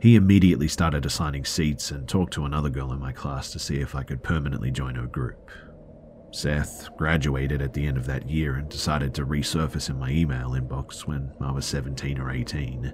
he 0.00 0.16
immediately 0.16 0.68
started 0.68 1.06
assigning 1.06 1.44
seats 1.44 1.90
and 1.90 2.08
talked 2.08 2.34
to 2.34 2.44
another 2.44 2.68
girl 2.68 2.92
in 2.92 3.00
my 3.00 3.12
class 3.12 3.50
to 3.52 3.58
see 3.58 3.80
if 3.80 3.94
I 3.94 4.02
could 4.02 4.22
permanently 4.22 4.70
join 4.70 4.94
her 4.94 5.06
group. 5.06 5.50
Seth 6.30 6.90
graduated 6.96 7.62
at 7.62 7.72
the 7.72 7.86
end 7.86 7.96
of 7.96 8.06
that 8.06 8.28
year 8.28 8.56
and 8.56 8.68
decided 8.68 9.14
to 9.14 9.24
resurface 9.26 9.88
in 9.88 9.98
my 9.98 10.10
email 10.10 10.50
inbox 10.50 11.06
when 11.06 11.32
I 11.40 11.50
was 11.50 11.64
17 11.64 12.18
or 12.18 12.30
18. 12.30 12.92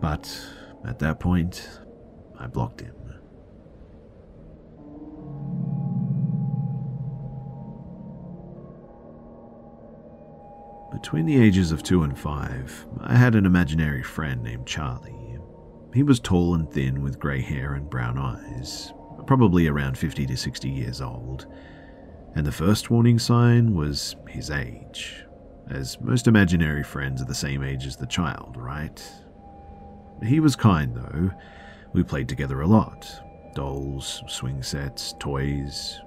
But 0.00 0.40
at 0.86 1.00
that 1.00 1.18
point, 1.18 1.68
I 2.38 2.46
blocked 2.46 2.80
him. 2.82 2.97
Between 10.92 11.26
the 11.26 11.40
ages 11.40 11.70
of 11.70 11.82
two 11.82 12.02
and 12.02 12.18
five, 12.18 12.86
I 13.00 13.14
had 13.14 13.34
an 13.34 13.46
imaginary 13.46 14.02
friend 14.02 14.42
named 14.42 14.66
Charlie. 14.66 15.38
He 15.94 16.02
was 16.02 16.18
tall 16.18 16.54
and 16.54 16.70
thin 16.70 17.02
with 17.02 17.18
grey 17.18 17.40
hair 17.40 17.74
and 17.74 17.88
brown 17.88 18.18
eyes, 18.18 18.92
probably 19.26 19.68
around 19.68 19.96
50 19.96 20.26
to 20.26 20.36
60 20.36 20.68
years 20.68 21.00
old. 21.00 21.46
And 22.34 22.46
the 22.46 22.52
first 22.52 22.90
warning 22.90 23.18
sign 23.18 23.74
was 23.74 24.16
his 24.28 24.50
age, 24.50 25.24
as 25.70 26.00
most 26.00 26.26
imaginary 26.26 26.82
friends 26.82 27.22
are 27.22 27.26
the 27.26 27.34
same 27.34 27.62
age 27.62 27.86
as 27.86 27.96
the 27.96 28.06
child, 28.06 28.56
right? 28.56 29.02
He 30.22 30.40
was 30.40 30.56
kind, 30.56 30.94
though. 30.94 31.30
We 31.92 32.02
played 32.02 32.28
together 32.28 32.60
a 32.60 32.66
lot 32.66 33.22
dolls, 33.54 34.22
swing 34.26 34.62
sets, 34.62 35.14
toys. 35.18 36.00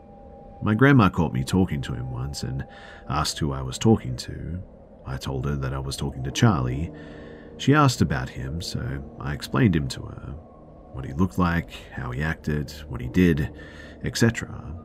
My 0.61 0.73
grandma 0.75 1.09
caught 1.09 1.33
me 1.33 1.43
talking 1.43 1.81
to 1.81 1.93
him 1.93 2.11
once 2.11 2.43
and 2.43 2.65
asked 3.09 3.39
who 3.39 3.51
I 3.51 3.61
was 3.61 3.77
talking 3.77 4.15
to. 4.17 4.61
I 5.05 5.17
told 5.17 5.45
her 5.45 5.55
that 5.55 5.73
I 5.73 5.79
was 5.79 5.97
talking 5.97 6.23
to 6.23 6.31
Charlie. 6.31 6.91
She 7.57 7.73
asked 7.73 8.01
about 8.01 8.29
him, 8.29 8.61
so 8.61 9.03
I 9.19 9.33
explained 9.33 9.75
him 9.75 9.87
to 9.89 10.01
her 10.01 10.35
what 10.93 11.05
he 11.05 11.13
looked 11.13 11.37
like, 11.37 11.71
how 11.93 12.11
he 12.11 12.21
acted, 12.21 12.71
what 12.87 13.01
he 13.01 13.07
did, 13.07 13.51
etc. 14.03 14.75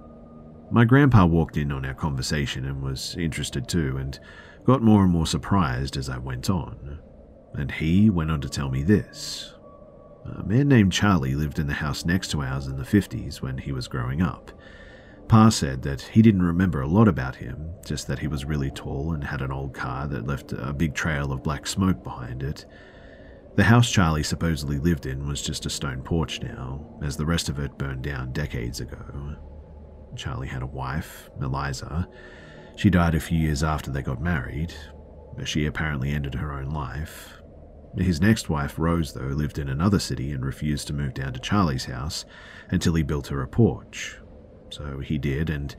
My 0.71 0.85
grandpa 0.85 1.27
walked 1.27 1.57
in 1.57 1.73
on 1.73 1.85
our 1.85 1.95
conversation 1.95 2.65
and 2.65 2.83
was 2.83 3.17
interested 3.19 3.69
too, 3.69 3.97
and 3.99 4.19
got 4.65 4.83
more 4.83 5.03
and 5.03 5.13
more 5.13 5.27
surprised 5.27 5.97
as 5.97 6.09
I 6.09 6.19
went 6.19 6.51
on. 6.51 6.99
And 7.55 7.71
he 7.71 8.11
went 8.11 8.31
on 8.31 8.41
to 8.41 8.49
tell 8.49 8.71
me 8.71 8.83
this. 8.83 9.55
A 10.35 10.43
man 10.45 10.69
named 10.69 10.93
Charlie 10.93 11.35
lived 11.35 11.59
in 11.59 11.67
the 11.67 11.75
house 11.75 12.05
next 12.05 12.31
to 12.33 12.43
ours 12.43 12.67
in 12.67 12.77
the 12.77 12.85
50s 12.85 13.41
when 13.41 13.59
he 13.59 13.73
was 13.73 13.89
growing 13.89 14.23
up. 14.23 14.51
Pa 15.29 15.49
said 15.49 15.83
that 15.83 16.03
he 16.03 16.23
didn't 16.23 16.43
remember 16.43 16.81
a 16.81 16.87
lot 16.87 17.09
about 17.09 17.37
him, 17.37 17.71
just 17.85 18.07
that 18.07 18.19
he 18.19 18.29
was 18.29 18.45
really 18.45 18.71
tall 18.71 19.13
and 19.13 19.25
had 19.25 19.43
an 19.43 19.51
old 19.51 19.75
car 19.75 20.07
that 20.07 20.27
left 20.27 20.53
a 20.53 20.73
big 20.73 20.95
trail 20.95 21.33
of 21.33 21.43
black 21.43 21.67
smoke 21.67 22.03
behind 22.05 22.43
it. 22.43 22.67
The 23.57 23.65
house 23.65 23.91
Charlie 23.91 24.23
supposedly 24.23 24.79
lived 24.79 25.07
in 25.07 25.27
was 25.27 25.43
just 25.43 25.67
a 25.67 25.71
stone 25.71 26.03
porch 26.03 26.43
now, 26.43 26.99
as 27.03 27.17
the 27.17 27.27
rest 27.27 27.49
of 27.49 27.59
it 27.59 27.79
burned 27.79 28.03
down 28.03 28.33
decades 28.33 28.81
ago. 28.81 29.37
Charlie 30.15 30.49
had 30.49 30.63
a 30.63 30.67
wife, 30.67 31.31
Eliza. 31.41 32.09
She 32.77 32.91
died 32.91 33.15
a 33.15 33.21
few 33.21 33.39
years 33.39 33.63
after 33.63 33.91
they 33.91 34.03
got 34.03 34.21
married. 34.21 34.75
She 35.45 35.67
apparently 35.67 36.11
ended 36.11 36.35
her 36.35 36.53
own 36.53 36.71
life. 36.71 37.41
His 37.97 38.21
next 38.21 38.51
wife, 38.51 38.79
Rose, 38.79 39.15
though, 39.15 39.23
lived 39.23 39.59
in 39.59 39.69
another 39.69 39.99
city 39.99 40.31
and 40.31 40.45
refused 40.45 40.87
to 40.89 40.93
move 40.93 41.15
down 41.15 41.33
to 41.33 41.41
Charlie's 41.41 41.87
house 41.87 42.25
until 42.69 42.95
he 42.95 43.03
built 43.03 43.29
her 43.29 43.43
a 43.43 43.49
porch. 43.49 44.19
So 44.71 44.99
he 44.99 45.17
did, 45.17 45.49
and 45.49 45.75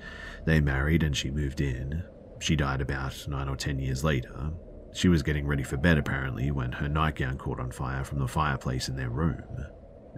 they 0.45 0.59
married 0.59 1.03
and 1.03 1.15
she 1.15 1.29
moved 1.29 1.61
in. 1.61 2.03
She 2.39 2.55
died 2.55 2.81
about 2.81 3.27
nine 3.27 3.47
or 3.47 3.55
ten 3.55 3.79
years 3.79 4.03
later. 4.03 4.51
She 4.93 5.09
was 5.09 5.21
getting 5.21 5.45
ready 5.45 5.63
for 5.63 5.77
bed 5.77 5.97
apparently 5.97 6.49
when 6.49 6.71
her 6.71 6.89
nightgown 6.89 7.37
caught 7.37 7.59
on 7.59 7.71
fire 7.71 8.03
from 8.03 8.19
the 8.19 8.27
fireplace 8.27 8.89
in 8.89 8.95
their 8.95 9.09
room. 9.09 9.43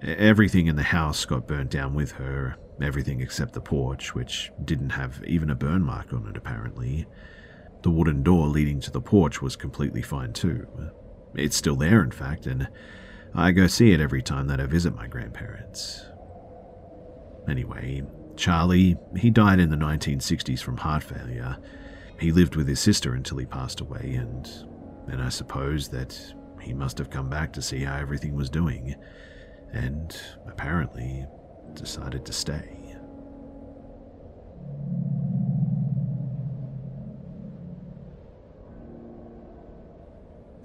Everything 0.02 0.68
in 0.68 0.78
the 0.78 0.84
house 0.84 1.26
got 1.26 1.48
burnt 1.48 1.72
down 1.72 1.94
with 1.94 2.12
her, 2.14 2.56
everything 2.82 3.20
except 3.20 3.54
the 3.54 3.62
porch, 3.62 4.16
which 4.16 4.52
didn't 4.64 4.92
have 4.92 5.22
even 5.26 5.50
a 5.50 5.56
burn 5.56 5.82
mark 5.84 6.14
on 6.14 6.28
it 6.28 6.38
apparently. 6.38 7.06
The 7.82 7.92
wooden 7.92 8.24
door 8.24 8.48
leading 8.48 8.80
to 8.82 8.92
the 8.92 9.02
porch 9.02 9.42
was 9.42 9.58
completely 9.58 10.02
fine 10.02 10.32
too. 10.32 10.66
It's 11.36 11.56
still 11.56 11.76
there, 11.76 12.04
in 12.04 12.12
fact, 12.12 12.48
and 12.48 12.68
I 13.34 13.52
go 13.52 13.68
see 13.68 13.92
it 13.92 14.02
every 14.02 14.22
time 14.22 14.48
that 14.48 14.60
I 14.60 14.66
visit 14.66 14.96
my 14.96 15.08
grandparents. 15.08 16.06
Anyway, 17.48 18.04
Charlie, 18.36 18.98
he 19.16 19.30
died 19.30 19.60
in 19.60 19.70
the 19.70 19.76
1960s 19.76 20.62
from 20.62 20.78
heart 20.78 21.04
failure. 21.04 21.58
He 22.20 22.32
lived 22.32 22.56
with 22.56 22.68
his 22.68 22.80
sister 22.80 23.14
until 23.14 23.38
he 23.38 23.46
passed 23.46 23.82
away, 23.82 24.16
and 24.16 24.50
then 25.08 25.22
I 25.22 25.30
suppose 25.30 25.90
that 25.90 26.20
he 26.62 26.74
must 26.74 26.98
have 26.98 27.10
come 27.10 27.30
back 27.30 27.54
to 27.54 27.62
see 27.62 27.80
how 27.80 27.96
everything 27.96 28.36
was 28.36 28.50
doing, 28.50 28.96
and 29.72 30.20
apparently 30.48 31.26
decided 31.76 32.26
to 32.26 32.34
stay. 32.34 32.79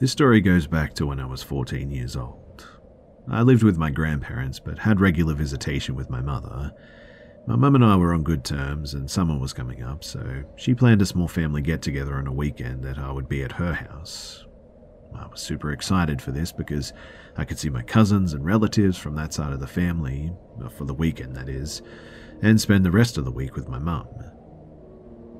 This 0.04 0.12
story 0.12 0.42
goes 0.42 0.66
back 0.66 0.92
to 0.96 1.06
when 1.06 1.18
I 1.18 1.24
was 1.24 1.42
14 1.42 1.90
years 1.90 2.14
old. 2.14 2.68
I 3.26 3.40
lived 3.40 3.62
with 3.62 3.78
my 3.78 3.88
grandparents 3.88 4.60
but 4.60 4.80
had 4.80 5.00
regular 5.00 5.32
visitation 5.32 5.94
with 5.94 6.10
my 6.10 6.20
mother. 6.20 6.72
My 7.46 7.56
mum 7.56 7.74
and 7.74 7.82
I 7.82 7.96
were 7.96 8.12
on 8.12 8.22
good 8.22 8.44
terms, 8.44 8.92
and 8.92 9.10
summer 9.10 9.38
was 9.38 9.54
coming 9.54 9.82
up, 9.82 10.04
so 10.04 10.42
she 10.56 10.74
planned 10.74 11.00
a 11.00 11.06
small 11.06 11.26
family 11.26 11.62
get 11.62 11.80
together 11.80 12.16
on 12.16 12.26
a 12.26 12.34
weekend 12.34 12.84
that 12.84 12.98
I 12.98 13.10
would 13.10 13.30
be 13.30 13.42
at 13.44 13.52
her 13.52 13.72
house. 13.72 14.44
I 15.18 15.26
was 15.26 15.40
super 15.40 15.72
excited 15.72 16.20
for 16.20 16.32
this 16.32 16.52
because 16.52 16.92
I 17.38 17.46
could 17.46 17.58
see 17.58 17.70
my 17.70 17.82
cousins 17.82 18.34
and 18.34 18.44
relatives 18.44 18.98
from 18.98 19.14
that 19.14 19.32
side 19.32 19.54
of 19.54 19.60
the 19.60 19.66
family, 19.66 20.34
uh, 20.62 20.68
for 20.68 20.84
the 20.84 20.92
weekend 20.92 21.34
that 21.36 21.48
is, 21.48 21.80
and 22.42 22.60
spend 22.60 22.84
the 22.84 22.90
rest 22.90 23.16
of 23.16 23.24
the 23.24 23.32
week 23.32 23.56
with 23.56 23.70
my 23.70 23.78
mum. 23.78 24.08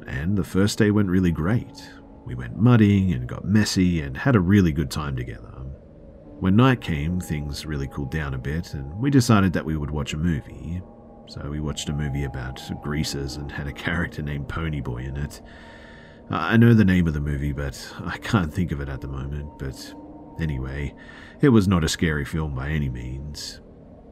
And 0.06 0.38
the 0.38 0.42
first 0.42 0.78
day 0.78 0.90
went 0.90 1.10
really 1.10 1.32
great. 1.32 1.86
We 2.24 2.34
went 2.34 2.56
mudding 2.56 3.12
and 3.12 3.28
got 3.28 3.44
messy 3.44 4.00
and 4.00 4.16
had 4.16 4.36
a 4.36 4.40
really 4.40 4.72
good 4.72 4.90
time 4.90 5.16
together. 5.16 5.50
When 6.40 6.56
night 6.56 6.80
came, 6.80 7.20
things 7.20 7.64
really 7.64 7.86
cooled 7.88 8.10
down 8.10 8.34
a 8.34 8.38
bit, 8.38 8.74
and 8.74 8.92
we 8.98 9.10
decided 9.10 9.52
that 9.52 9.64
we 9.64 9.76
would 9.76 9.90
watch 9.90 10.12
a 10.12 10.18
movie. 10.18 10.82
So 11.26 11.48
we 11.48 11.60
watched 11.60 11.88
a 11.88 11.94
movie 11.94 12.24
about 12.24 12.60
greasers 12.82 13.36
and 13.36 13.50
had 13.50 13.66
a 13.66 13.72
character 13.72 14.20
named 14.20 14.48
Ponyboy 14.48 15.08
in 15.08 15.16
it. 15.16 15.40
I 16.30 16.56
know 16.56 16.74
the 16.74 16.84
name 16.84 17.06
of 17.06 17.14
the 17.14 17.20
movie, 17.20 17.52
but 17.52 17.94
I 18.04 18.18
can't 18.18 18.52
think 18.52 18.72
of 18.72 18.80
it 18.80 18.88
at 18.88 19.00
the 19.00 19.08
moment. 19.08 19.58
But 19.58 19.94
anyway, 20.40 20.94
it 21.40 21.50
was 21.50 21.68
not 21.68 21.84
a 21.84 21.88
scary 21.88 22.24
film 22.24 22.54
by 22.54 22.68
any 22.68 22.88
means. 22.88 23.60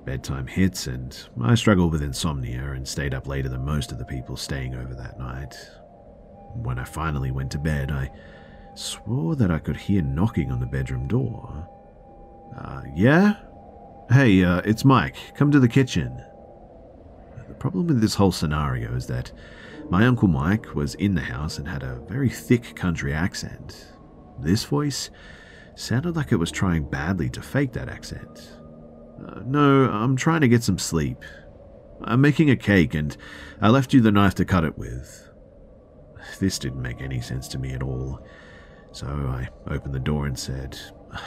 Bedtime 0.04 0.46
hits, 0.46 0.86
and 0.86 1.16
I 1.40 1.54
struggled 1.54 1.92
with 1.92 2.02
insomnia 2.02 2.72
and 2.72 2.86
stayed 2.86 3.14
up 3.14 3.26
later 3.26 3.48
than 3.48 3.64
most 3.64 3.92
of 3.92 3.98
the 3.98 4.04
people 4.04 4.36
staying 4.36 4.74
over 4.74 4.94
that 4.94 5.18
night. 5.18 5.54
When 6.54 6.78
I 6.78 6.84
finally 6.84 7.30
went 7.30 7.50
to 7.52 7.58
bed, 7.58 7.90
I 7.90 8.10
swore 8.74 9.36
that 9.36 9.50
I 9.50 9.58
could 9.58 9.76
hear 9.76 10.02
knocking 10.02 10.50
on 10.50 10.60
the 10.60 10.66
bedroom 10.66 11.06
door. 11.08 11.68
Uh, 12.56 12.82
yeah? 12.94 13.36
Hey, 14.10 14.44
uh, 14.44 14.60
it's 14.64 14.84
Mike. 14.84 15.16
Come 15.36 15.50
to 15.52 15.60
the 15.60 15.68
kitchen. 15.68 16.22
The 17.48 17.54
problem 17.54 17.86
with 17.86 18.00
this 18.00 18.14
whole 18.14 18.32
scenario 18.32 18.94
is 18.94 19.06
that 19.06 19.32
my 19.88 20.06
Uncle 20.06 20.28
Mike 20.28 20.74
was 20.74 20.94
in 20.96 21.14
the 21.14 21.22
house 21.22 21.58
and 21.58 21.68
had 21.68 21.82
a 21.82 22.00
very 22.08 22.28
thick 22.28 22.74
country 22.74 23.12
accent. 23.12 23.86
This 24.38 24.64
voice 24.64 25.10
sounded 25.74 26.16
like 26.16 26.32
it 26.32 26.36
was 26.36 26.50
trying 26.50 26.84
badly 26.84 27.30
to 27.30 27.42
fake 27.42 27.72
that 27.72 27.88
accent. 27.88 28.56
Uh, 29.24 29.40
no, 29.44 29.90
I'm 29.90 30.16
trying 30.16 30.40
to 30.42 30.48
get 30.48 30.62
some 30.62 30.78
sleep. 30.78 31.22
I'm 32.04 32.20
making 32.20 32.50
a 32.50 32.56
cake 32.56 32.94
and 32.94 33.16
I 33.60 33.68
left 33.68 33.92
you 33.94 34.00
the 34.00 34.10
knife 34.10 34.34
to 34.36 34.44
cut 34.44 34.64
it 34.64 34.76
with. 34.76 35.28
This 36.38 36.58
didn't 36.58 36.82
make 36.82 37.00
any 37.00 37.20
sense 37.20 37.48
to 37.48 37.58
me 37.58 37.72
at 37.72 37.82
all. 37.82 38.24
So 38.92 39.06
I 39.06 39.48
opened 39.72 39.94
the 39.94 40.00
door 40.00 40.26
and 40.26 40.38
said, 40.38 40.78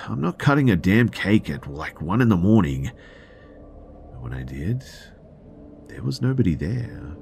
I'm 0.08 0.22
not 0.22 0.40
cutting 0.40 0.70
a 0.70 0.76
damn 0.76 1.10
cake 1.10 1.50
at 1.50 1.68
like 1.68 2.02
one 2.02 2.22
in 2.22 2.30
the 2.30 2.38
morning. 2.38 2.92
When 4.20 4.34
I 4.34 4.44
did, 4.44 4.84
there 5.88 6.04
was 6.04 6.22
nobody 6.22 6.56
there. 6.56 7.16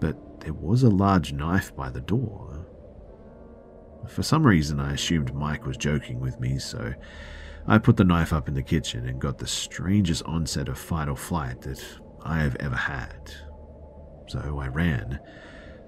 But 0.00 0.40
there 0.40 0.54
was 0.54 0.82
a 0.82 0.90
large 0.90 1.32
knife 1.32 1.74
by 1.74 1.90
the 1.90 2.00
door. 2.00 2.66
For 4.08 4.22
some 4.22 4.46
reason, 4.46 4.80
I 4.80 4.94
assumed 4.94 5.34
Mike 5.34 5.66
was 5.66 5.76
joking 5.76 6.20
with 6.20 6.40
me, 6.40 6.58
so 6.58 6.94
I 7.66 7.78
put 7.78 7.96
the 7.96 8.04
knife 8.04 8.32
up 8.32 8.48
in 8.48 8.54
the 8.54 8.62
kitchen 8.62 9.06
and 9.06 9.20
got 9.20 9.38
the 9.38 9.46
strangest 9.46 10.22
onset 10.24 10.68
of 10.68 10.78
fight 10.78 11.08
or 11.08 11.16
flight 11.16 11.60
that 11.62 11.84
I 12.22 12.38
have 12.40 12.56
ever 12.56 12.76
had. 12.76 13.32
So 14.28 14.58
I 14.60 14.68
ran. 14.68 15.20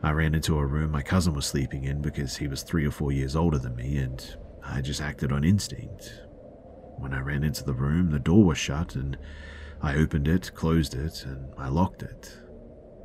I 0.02 0.10
ran 0.10 0.34
into 0.34 0.58
a 0.58 0.66
room 0.66 0.90
my 0.90 1.02
cousin 1.02 1.34
was 1.34 1.46
sleeping 1.46 1.84
in 1.84 2.02
because 2.02 2.36
he 2.36 2.48
was 2.48 2.62
three 2.62 2.84
or 2.84 2.90
four 2.90 3.12
years 3.12 3.36
older 3.36 3.58
than 3.58 3.76
me, 3.76 3.98
and 3.98 4.36
I 4.64 4.80
just 4.80 5.00
acted 5.00 5.32
on 5.32 5.44
instinct. 5.44 6.22
When 6.98 7.14
I 7.14 7.20
ran 7.20 7.44
into 7.44 7.64
the 7.64 7.74
room, 7.74 8.10
the 8.10 8.18
door 8.18 8.44
was 8.44 8.58
shut, 8.58 8.96
and 8.96 9.16
I 9.80 9.96
opened 9.96 10.26
it, 10.26 10.52
closed 10.54 10.94
it, 10.94 11.24
and 11.24 11.52
I 11.56 11.68
locked 11.68 12.02
it. 12.02 12.36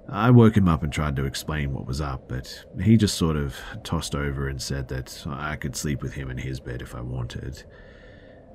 I 0.09 0.31
woke 0.31 0.55
him 0.55 0.67
up 0.67 0.83
and 0.83 0.91
tried 0.91 1.15
to 1.17 1.25
explain 1.25 1.73
what 1.73 1.85
was 1.85 1.99
up, 2.01 2.29
but 2.29 2.65
he 2.81 2.95
just 2.95 3.17
sort 3.17 3.35
of 3.35 3.55
tossed 3.83 4.15
over 4.15 4.47
and 4.47 4.61
said 4.61 4.87
that 4.87 5.23
I 5.27 5.55
could 5.55 5.75
sleep 5.75 6.01
with 6.01 6.13
him 6.13 6.29
in 6.29 6.37
his 6.37 6.59
bed 6.59 6.81
if 6.81 6.95
I 6.95 7.01
wanted. 7.01 7.63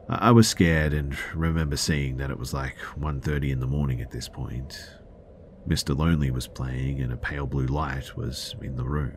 I 0.09 0.31
was 0.33 0.49
scared 0.49 0.93
and 0.95 1.17
remember 1.35 1.77
seeing 1.77 2.17
that 2.17 2.31
it 2.31 2.39
was 2.39 2.53
like 2.53 2.77
1:30 2.99 3.51
in 3.53 3.61
the 3.61 3.67
morning 3.67 4.01
at 4.01 4.11
this 4.11 4.29
point. 4.29 4.79
Mr. 5.67 5.97
Lonely 5.97 6.31
was 6.31 6.49
playing, 6.49 7.01
and 7.01 7.13
a 7.13 7.17
pale 7.17 7.47
blue 7.47 7.67
light 7.67 8.17
was 8.17 8.55
in 8.61 8.77
the 8.77 8.85
room. 8.85 9.17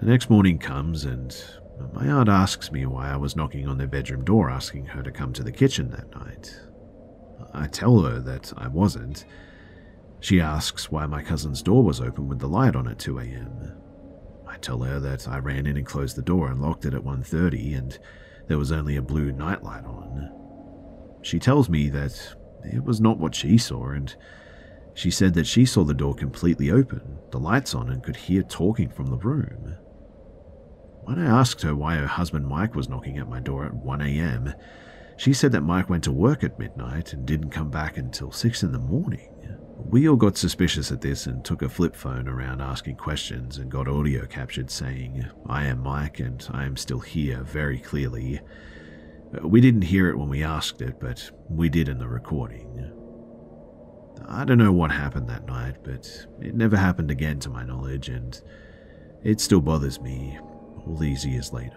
The 0.00 0.06
next 0.06 0.30
morning 0.30 0.58
comes, 0.58 1.04
and 1.04 1.34
my 1.92 2.06
aunt 2.08 2.28
asks 2.28 2.72
me 2.72 2.84
why 2.86 3.10
I 3.10 3.16
was 3.16 3.36
knocking 3.36 3.68
on 3.68 3.78
their 3.78 3.86
bedroom 3.86 4.24
door 4.24 4.50
asking 4.50 4.86
her 4.86 5.02
to 5.02 5.12
come 5.12 5.32
to 5.34 5.42
the 5.42 5.52
kitchen 5.52 5.90
that 5.90 6.14
night. 6.14 6.60
I 7.54 7.66
tell 7.66 8.00
her 8.00 8.20
that 8.20 8.52
I 8.56 8.68
wasn't. 8.68 9.24
She 10.20 10.40
asks 10.40 10.90
why 10.90 11.06
my 11.06 11.22
cousin's 11.22 11.62
door 11.62 11.84
was 11.84 12.00
open 12.00 12.28
with 12.28 12.40
the 12.40 12.48
light 12.48 12.74
on 12.74 12.88
at 12.88 12.98
2 12.98 13.20
a.m. 13.20 13.72
I 14.46 14.56
tell 14.56 14.80
her 14.80 14.98
that 15.00 15.28
I 15.28 15.38
ran 15.38 15.66
in 15.66 15.76
and 15.76 15.86
closed 15.86 16.16
the 16.16 16.22
door 16.22 16.48
and 16.48 16.60
locked 16.60 16.84
it 16.84 16.94
at 16.94 17.04
1:30 17.04 17.78
and 17.78 17.98
there 18.48 18.58
was 18.58 18.72
only 18.72 18.96
a 18.96 19.02
blue 19.02 19.30
nightlight 19.30 19.84
on. 19.84 20.30
She 21.22 21.38
tells 21.38 21.68
me 21.68 21.88
that 21.90 22.34
it 22.64 22.82
was 22.84 23.00
not 23.00 23.18
what 23.18 23.34
she 23.34 23.58
saw 23.58 23.90
and 23.90 24.14
she 24.98 25.12
said 25.12 25.32
that 25.32 25.46
she 25.46 25.64
saw 25.64 25.84
the 25.84 25.94
door 25.94 26.12
completely 26.12 26.72
open, 26.72 27.00
the 27.30 27.38
lights 27.38 27.72
on 27.72 27.88
and 27.88 28.02
could 28.02 28.16
hear 28.16 28.42
talking 28.42 28.88
from 28.88 29.06
the 29.06 29.16
room. 29.16 29.76
When 31.04 31.20
I 31.20 31.26
asked 31.26 31.62
her 31.62 31.76
why 31.76 31.94
her 31.94 32.06
husband 32.08 32.48
Mike 32.48 32.74
was 32.74 32.88
knocking 32.88 33.16
at 33.18 33.28
my 33.28 33.38
door 33.38 33.64
at 33.64 33.72
1 33.72 34.00
a.m., 34.00 34.52
she 35.16 35.32
said 35.32 35.52
that 35.52 35.60
Mike 35.60 35.88
went 35.88 36.02
to 36.02 36.12
work 36.12 36.42
at 36.42 36.58
midnight 36.58 37.12
and 37.12 37.24
didn't 37.24 37.50
come 37.50 37.70
back 37.70 37.96
until 37.96 38.32
6 38.32 38.64
in 38.64 38.72
the 38.72 38.80
morning. 38.80 39.28
We 39.76 40.08
all 40.08 40.16
got 40.16 40.36
suspicious 40.36 40.90
at 40.90 41.00
this 41.00 41.26
and 41.26 41.44
took 41.44 41.62
a 41.62 41.68
flip 41.68 41.94
phone 41.94 42.26
around 42.26 42.60
asking 42.60 42.96
questions 42.96 43.58
and 43.58 43.70
got 43.70 43.86
audio 43.86 44.26
captured 44.26 44.68
saying, 44.68 45.24
I 45.46 45.66
am 45.66 45.80
Mike 45.80 46.18
and 46.18 46.44
I 46.50 46.64
am 46.64 46.76
still 46.76 46.98
here 46.98 47.44
very 47.44 47.78
clearly. 47.78 48.40
We 49.44 49.60
didn't 49.60 49.82
hear 49.82 50.08
it 50.10 50.18
when 50.18 50.28
we 50.28 50.42
asked 50.42 50.82
it, 50.82 50.98
but 50.98 51.30
we 51.48 51.68
did 51.68 51.88
in 51.88 51.98
the 51.98 52.08
recording. 52.08 52.97
I 54.26 54.44
don't 54.44 54.58
know 54.58 54.72
what 54.72 54.90
happened 54.90 55.28
that 55.28 55.46
night, 55.46 55.76
but 55.82 56.26
it 56.40 56.54
never 56.54 56.76
happened 56.76 57.10
again 57.10 57.38
to 57.40 57.50
my 57.50 57.64
knowledge, 57.64 58.08
and 58.08 58.40
it 59.22 59.40
still 59.40 59.60
bothers 59.60 60.00
me 60.00 60.38
all 60.86 60.96
these 60.96 61.24
years 61.24 61.52
later. 61.52 61.76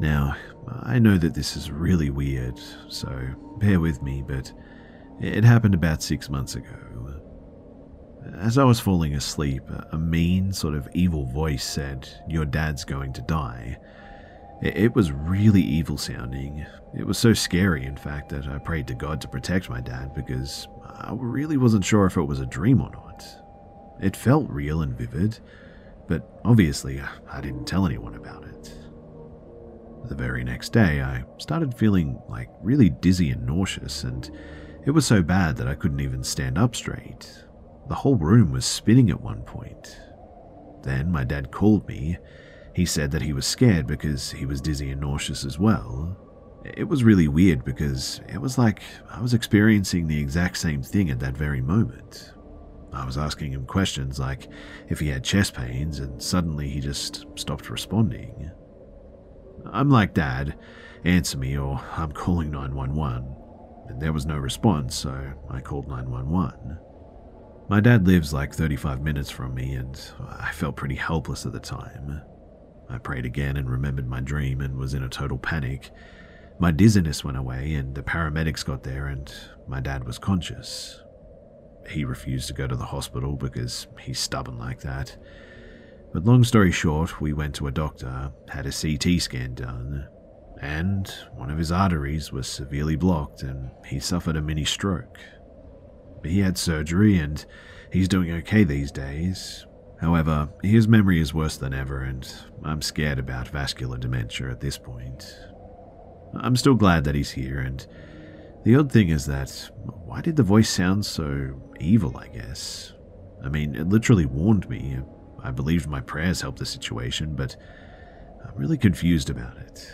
Now, 0.00 0.36
I 0.82 0.98
know 0.98 1.16
that 1.18 1.34
this 1.34 1.56
is 1.56 1.70
really 1.70 2.10
weird, 2.10 2.58
so 2.88 3.28
bear 3.58 3.78
with 3.78 4.02
me, 4.02 4.22
but 4.26 4.52
it 5.20 5.44
happened 5.44 5.74
about 5.74 6.02
six 6.02 6.28
months 6.28 6.56
ago. 6.56 6.82
As 8.38 8.56
I 8.56 8.64
was 8.64 8.80
falling 8.80 9.14
asleep, 9.14 9.62
a 9.90 9.98
mean, 9.98 10.52
sort 10.52 10.74
of 10.74 10.88
evil 10.94 11.26
voice 11.26 11.64
said, 11.64 12.08
Your 12.28 12.44
dad's 12.44 12.84
going 12.84 13.12
to 13.14 13.22
die. 13.22 13.78
It 14.62 14.94
was 14.94 15.10
really 15.10 15.60
evil 15.60 15.98
sounding. 15.98 16.64
It 16.96 17.04
was 17.04 17.18
so 17.18 17.34
scary, 17.34 17.84
in 17.84 17.96
fact, 17.96 18.28
that 18.28 18.46
I 18.46 18.58
prayed 18.58 18.86
to 18.86 18.94
God 18.94 19.20
to 19.20 19.28
protect 19.28 19.68
my 19.68 19.80
dad 19.80 20.14
because 20.14 20.68
I 20.84 21.12
really 21.16 21.56
wasn't 21.56 21.84
sure 21.84 22.06
if 22.06 22.16
it 22.16 22.22
was 22.22 22.38
a 22.38 22.46
dream 22.46 22.80
or 22.80 22.90
not. 22.90 23.26
It 24.00 24.16
felt 24.16 24.48
real 24.48 24.82
and 24.82 24.96
vivid, 24.96 25.40
but 26.06 26.40
obviously 26.44 27.00
uh, 27.00 27.08
I 27.28 27.40
didn't 27.40 27.66
tell 27.66 27.86
anyone 27.86 28.14
about 28.14 28.44
it. 28.44 28.72
The 30.08 30.14
very 30.14 30.44
next 30.44 30.72
day, 30.72 31.02
I 31.02 31.24
started 31.38 31.74
feeling 31.74 32.20
like 32.28 32.50
really 32.60 32.88
dizzy 32.88 33.30
and 33.30 33.44
nauseous, 33.44 34.04
and 34.04 34.30
it 34.86 34.92
was 34.92 35.06
so 35.06 35.22
bad 35.22 35.56
that 35.56 35.68
I 35.68 35.74
couldn't 35.74 36.00
even 36.00 36.22
stand 36.22 36.56
up 36.56 36.76
straight. 36.76 37.44
The 37.88 37.96
whole 37.96 38.16
room 38.16 38.52
was 38.52 38.64
spinning 38.64 39.10
at 39.10 39.20
one 39.20 39.42
point. 39.42 39.98
Then 40.82 41.10
my 41.10 41.24
dad 41.24 41.50
called 41.50 41.88
me. 41.88 42.18
He 42.74 42.86
said 42.86 43.10
that 43.10 43.22
he 43.22 43.32
was 43.32 43.46
scared 43.46 43.86
because 43.86 44.30
he 44.30 44.46
was 44.46 44.60
dizzy 44.60 44.90
and 44.90 45.00
nauseous 45.00 45.44
as 45.44 45.58
well. 45.58 46.16
It 46.64 46.88
was 46.88 47.04
really 47.04 47.28
weird 47.28 47.64
because 47.64 48.20
it 48.28 48.40
was 48.40 48.56
like 48.56 48.82
I 49.10 49.20
was 49.20 49.34
experiencing 49.34 50.06
the 50.06 50.20
exact 50.20 50.56
same 50.56 50.82
thing 50.82 51.10
at 51.10 51.20
that 51.20 51.36
very 51.36 51.60
moment. 51.60 52.32
I 52.92 53.04
was 53.04 53.18
asking 53.18 53.52
him 53.52 53.66
questions 53.66 54.18
like 54.18 54.48
if 54.88 55.00
he 55.00 55.08
had 55.08 55.24
chest 55.24 55.54
pains, 55.54 55.98
and 55.98 56.22
suddenly 56.22 56.68
he 56.68 56.80
just 56.80 57.26
stopped 57.34 57.70
responding. 57.70 58.50
I'm 59.72 59.90
like, 59.90 60.14
Dad, 60.14 60.56
answer 61.04 61.38
me 61.38 61.56
or 61.56 61.80
I'm 61.96 62.12
calling 62.12 62.50
911. 62.50 63.36
And 63.88 64.00
there 64.00 64.12
was 64.12 64.26
no 64.26 64.36
response, 64.36 64.94
so 64.94 65.32
I 65.50 65.60
called 65.60 65.88
911. 65.88 66.78
My 67.68 67.80
dad 67.80 68.06
lives 68.06 68.32
like 68.32 68.54
35 68.54 69.02
minutes 69.02 69.30
from 69.30 69.54
me, 69.54 69.74
and 69.74 70.00
I 70.28 70.50
felt 70.52 70.76
pretty 70.76 70.94
helpless 70.94 71.46
at 71.46 71.52
the 71.52 71.60
time. 71.60 72.22
I 72.92 72.98
prayed 72.98 73.24
again 73.24 73.56
and 73.56 73.70
remembered 73.70 74.08
my 74.08 74.20
dream 74.20 74.60
and 74.60 74.76
was 74.76 74.94
in 74.94 75.02
a 75.02 75.08
total 75.08 75.38
panic. 75.38 75.90
My 76.58 76.70
dizziness 76.70 77.24
went 77.24 77.38
away, 77.38 77.74
and 77.74 77.94
the 77.94 78.02
paramedics 78.02 78.64
got 78.64 78.82
there, 78.82 79.06
and 79.06 79.32
my 79.66 79.80
dad 79.80 80.04
was 80.04 80.18
conscious. 80.18 81.02
He 81.88 82.04
refused 82.04 82.48
to 82.48 82.54
go 82.54 82.66
to 82.66 82.76
the 82.76 82.84
hospital 82.84 83.36
because 83.36 83.86
he's 83.98 84.20
stubborn 84.20 84.58
like 84.58 84.80
that. 84.80 85.16
But 86.12 86.24
long 86.24 86.44
story 86.44 86.70
short, 86.70 87.20
we 87.20 87.32
went 87.32 87.54
to 87.56 87.66
a 87.66 87.72
doctor, 87.72 88.32
had 88.48 88.66
a 88.66 88.72
CT 88.72 89.20
scan 89.20 89.54
done, 89.54 90.08
and 90.62 91.12
one 91.34 91.50
of 91.50 91.58
his 91.58 91.72
arteries 91.72 92.30
was 92.30 92.46
severely 92.46 92.94
blocked 92.94 93.42
and 93.42 93.70
he 93.84 93.98
suffered 93.98 94.36
a 94.36 94.42
mini 94.42 94.64
stroke. 94.64 95.18
He 96.24 96.38
had 96.38 96.56
surgery 96.56 97.18
and 97.18 97.44
he's 97.92 98.06
doing 98.06 98.30
okay 98.30 98.62
these 98.62 98.92
days. 98.92 99.66
However, 100.02 100.48
his 100.64 100.88
memory 100.88 101.20
is 101.20 101.32
worse 101.32 101.56
than 101.56 101.72
ever, 101.72 102.00
and 102.00 102.28
I'm 102.64 102.82
scared 102.82 103.20
about 103.20 103.46
vascular 103.46 103.96
dementia 103.96 104.50
at 104.50 104.60
this 104.60 104.76
point. 104.76 105.38
I'm 106.34 106.56
still 106.56 106.74
glad 106.74 107.04
that 107.04 107.14
he's 107.14 107.30
here, 107.30 107.60
and 107.60 107.86
the 108.64 108.74
odd 108.74 108.90
thing 108.90 109.10
is 109.10 109.26
that 109.26 109.70
why 110.04 110.20
did 110.20 110.34
the 110.34 110.42
voice 110.42 110.68
sound 110.68 111.06
so 111.06 111.54
evil, 111.78 112.16
I 112.16 112.26
guess? 112.26 112.94
I 113.44 113.48
mean, 113.48 113.76
it 113.76 113.88
literally 113.88 114.26
warned 114.26 114.68
me. 114.68 114.98
I 115.40 115.52
believed 115.52 115.88
my 115.88 116.00
prayers 116.00 116.40
helped 116.40 116.58
the 116.58 116.66
situation, 116.66 117.36
but 117.36 117.54
I'm 118.44 118.56
really 118.56 118.78
confused 118.78 119.30
about 119.30 119.56
it. 119.56 119.88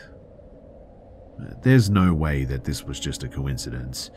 There's 1.63 1.91
no 1.91 2.15
way 2.15 2.45
that 2.45 2.65
this 2.65 2.83
was 2.83 2.99
just 2.99 3.25
a 3.25 3.29
coincidence. 3.29 4.11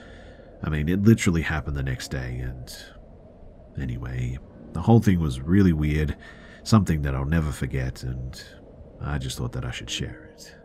I 0.63 0.69
mean, 0.69 0.87
it 0.87 1.03
literally 1.03 1.41
happened 1.41 1.75
the 1.75 1.83
next 1.83 2.11
day, 2.11 2.39
and 2.39 2.73
anyway, 3.77 4.39
the 4.73 4.81
whole 4.81 4.99
thing 4.99 5.19
was 5.19 5.41
really 5.41 5.73
weird, 5.73 6.15
something 6.63 7.01
that 7.01 7.15
I'll 7.15 7.25
never 7.25 7.51
forget, 7.51 8.03
and 8.03 8.41
I 9.01 9.17
just 9.17 9.37
thought 9.37 9.51
that 9.53 9.65
I 9.65 9.71
should 9.71 9.89
share 9.89 10.31
it. 10.33 10.55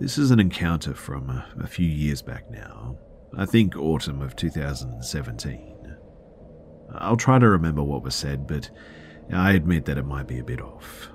This 0.00 0.16
is 0.16 0.30
an 0.30 0.38
encounter 0.38 0.94
from 0.94 1.28
a, 1.28 1.44
a 1.60 1.66
few 1.66 1.88
years 1.88 2.22
back 2.22 2.48
now. 2.50 2.96
I 3.36 3.46
think 3.46 3.76
autumn 3.76 4.22
of 4.22 4.36
2017. 4.36 5.96
I'll 6.94 7.16
try 7.16 7.38
to 7.38 7.48
remember 7.48 7.82
what 7.82 8.02
was 8.02 8.14
said, 8.14 8.46
but 8.46 8.70
I 9.32 9.52
admit 9.52 9.84
that 9.86 9.98
it 9.98 10.06
might 10.06 10.28
be 10.28 10.38
a 10.38 10.44
bit 10.44 10.60
off. 10.60 11.10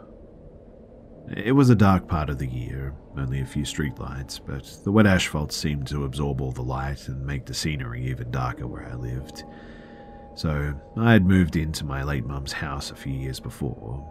It 1.29 1.53
was 1.53 1.69
a 1.69 1.75
dark 1.75 2.07
part 2.07 2.29
of 2.29 2.37
the 2.37 2.47
year, 2.47 2.93
only 3.17 3.39
a 3.41 3.45
few 3.45 3.63
streetlights, 3.63 4.41
but 4.45 4.65
the 4.83 4.91
wet 4.91 5.07
asphalt 5.07 5.51
seemed 5.51 5.87
to 5.87 6.03
absorb 6.03 6.41
all 6.41 6.51
the 6.51 6.61
light 6.61 7.07
and 7.07 7.25
make 7.25 7.45
the 7.45 7.53
scenery 7.53 8.05
even 8.07 8.29
darker 8.29 8.67
where 8.67 8.85
I 8.85 8.95
lived. 8.95 9.45
So 10.35 10.73
I 10.97 11.13
had 11.13 11.25
moved 11.25 11.55
into 11.55 11.85
my 11.85 12.03
late 12.03 12.25
mum's 12.25 12.53
house 12.53 12.91
a 12.91 12.95
few 12.95 13.13
years 13.13 13.39
before. 13.39 14.09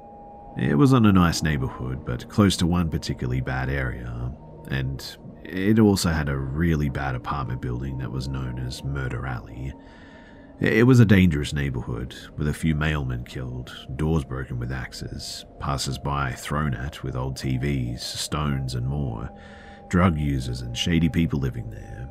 It 0.57 0.77
was 0.77 0.93
in 0.93 1.07
a 1.07 1.13
nice 1.13 1.43
neighborhood, 1.43 2.05
but 2.05 2.29
close 2.29 2.57
to 2.59 2.67
one 2.67 2.91
particularly 2.91 3.41
bad 3.41 3.69
area, 3.69 4.33
and 4.69 5.17
it 5.45 5.79
also 5.79 6.11
had 6.11 6.29
a 6.29 6.37
really 6.37 6.89
bad 6.89 7.15
apartment 7.15 7.61
building 7.61 7.99
that 7.99 8.11
was 8.11 8.29
known 8.29 8.59
as 8.59 8.85
Murder 8.85 9.27
Alley. 9.27 9.75
It 10.63 10.87
was 10.87 11.01
a 11.01 11.05
dangerous 11.05 11.53
neighborhood, 11.53 12.15
with 12.37 12.47
a 12.47 12.55
few 12.55 12.77
mailmen 12.77 13.27
killed, 13.27 13.77
doors 13.97 14.23
broken 14.23 14.61
with 14.61 14.71
axes, 14.71 15.45
passers 15.59 15.99
by 15.99 16.31
thrown 16.35 16.73
at 16.73 17.03
with 17.03 17.17
old 17.17 17.35
TVs, 17.35 17.99
stones, 17.99 18.77
and 18.77 18.87
more, 18.87 19.29
drug 19.89 20.17
users 20.17 20.61
and 20.61 20.79
shady 20.79 21.09
people 21.09 21.41
living 21.41 21.69
there. 21.69 22.09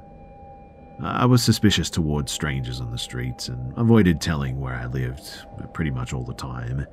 I 1.02 1.26
was 1.26 1.42
suspicious 1.42 1.90
towards 1.90 2.34
strangers 2.34 2.82
on 2.82 2.92
the 2.92 2.98
streets 2.98 3.48
and 3.48 3.72
avoided 3.78 4.20
telling 4.20 4.60
where 4.60 4.76
I 4.76 4.88
lived 4.88 5.46
uh, 5.58 5.68
pretty 5.68 5.92
much 5.92 6.12
all 6.12 6.26
the 6.26 6.34
time. 6.34 6.86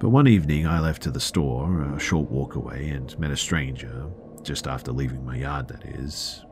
But 0.00 0.10
one 0.10 0.28
evening 0.28 0.66
I 0.66 0.80
left 0.80 1.00
to 1.04 1.10
the 1.10 1.18
store, 1.18 1.80
a 1.94 1.98
short 1.98 2.30
walk 2.30 2.56
away, 2.56 2.90
and 2.90 3.18
met 3.18 3.30
a 3.30 3.38
stranger 3.38 4.04
just 4.42 4.66
after 4.66 4.92
leaving 4.92 5.24
my 5.24 5.36
yard, 5.36 5.68
that 5.68 5.86
is. 5.86 6.44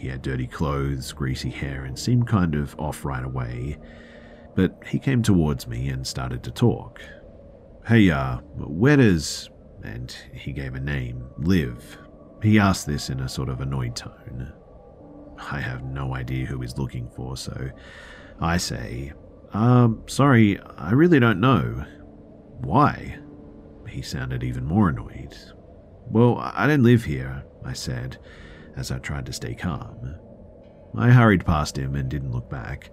He 0.00 0.08
had 0.08 0.22
dirty 0.22 0.46
clothes, 0.46 1.12
greasy 1.12 1.50
hair, 1.50 1.84
and 1.84 1.98
seemed 1.98 2.26
kind 2.26 2.54
of 2.54 2.74
off 2.78 3.04
right 3.04 3.22
away. 3.22 3.76
But 4.54 4.82
he 4.86 4.98
came 4.98 5.22
towards 5.22 5.66
me 5.66 5.90
and 5.90 6.06
started 6.06 6.42
to 6.44 6.50
talk. 6.50 7.02
Hey, 7.86 8.10
uh, 8.10 8.38
where 8.56 8.96
does. 8.96 9.50
And 9.84 10.10
he 10.32 10.52
gave 10.52 10.74
a 10.74 10.80
name, 10.80 11.26
live. 11.36 11.98
He 12.42 12.58
asked 12.58 12.86
this 12.86 13.10
in 13.10 13.20
a 13.20 13.28
sort 13.28 13.50
of 13.50 13.60
annoyed 13.60 13.94
tone. 13.94 14.50
I 15.38 15.60
have 15.60 15.84
no 15.84 16.14
idea 16.14 16.46
who 16.46 16.62
he's 16.62 16.78
looking 16.78 17.10
for, 17.10 17.36
so 17.36 17.68
I 18.40 18.56
say, 18.56 19.12
Um, 19.52 20.02
sorry, 20.06 20.58
I 20.78 20.92
really 20.92 21.20
don't 21.20 21.40
know. 21.40 21.84
Why? 22.62 23.18
He 23.86 24.00
sounded 24.00 24.44
even 24.44 24.64
more 24.64 24.88
annoyed. 24.88 25.36
Well, 26.06 26.38
I 26.38 26.66
don't 26.66 26.82
live 26.82 27.04
here, 27.04 27.44
I 27.66 27.74
said, 27.74 28.16
as 28.80 28.90
I 28.90 28.98
tried 28.98 29.26
to 29.26 29.32
stay 29.32 29.54
calm. 29.54 30.16
I 30.96 31.10
hurried 31.10 31.44
past 31.44 31.76
him 31.76 31.94
and 31.94 32.08
didn't 32.08 32.32
look 32.32 32.48
back. 32.50 32.90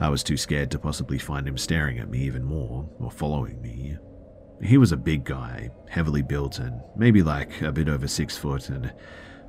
I 0.00 0.08
was 0.08 0.22
too 0.22 0.36
scared 0.36 0.70
to 0.70 0.78
possibly 0.78 1.18
find 1.18 1.46
him 1.46 1.58
staring 1.58 1.98
at 1.98 2.08
me 2.08 2.20
even 2.20 2.44
more, 2.44 2.88
or 3.00 3.10
following 3.10 3.60
me. 3.60 3.98
He 4.62 4.78
was 4.78 4.92
a 4.92 4.96
big 4.96 5.24
guy, 5.24 5.70
heavily 5.88 6.22
built, 6.22 6.60
and 6.60 6.80
maybe 6.96 7.22
like 7.22 7.60
a 7.62 7.72
bit 7.72 7.88
over 7.88 8.06
six 8.06 8.36
foot, 8.36 8.68
and 8.68 8.92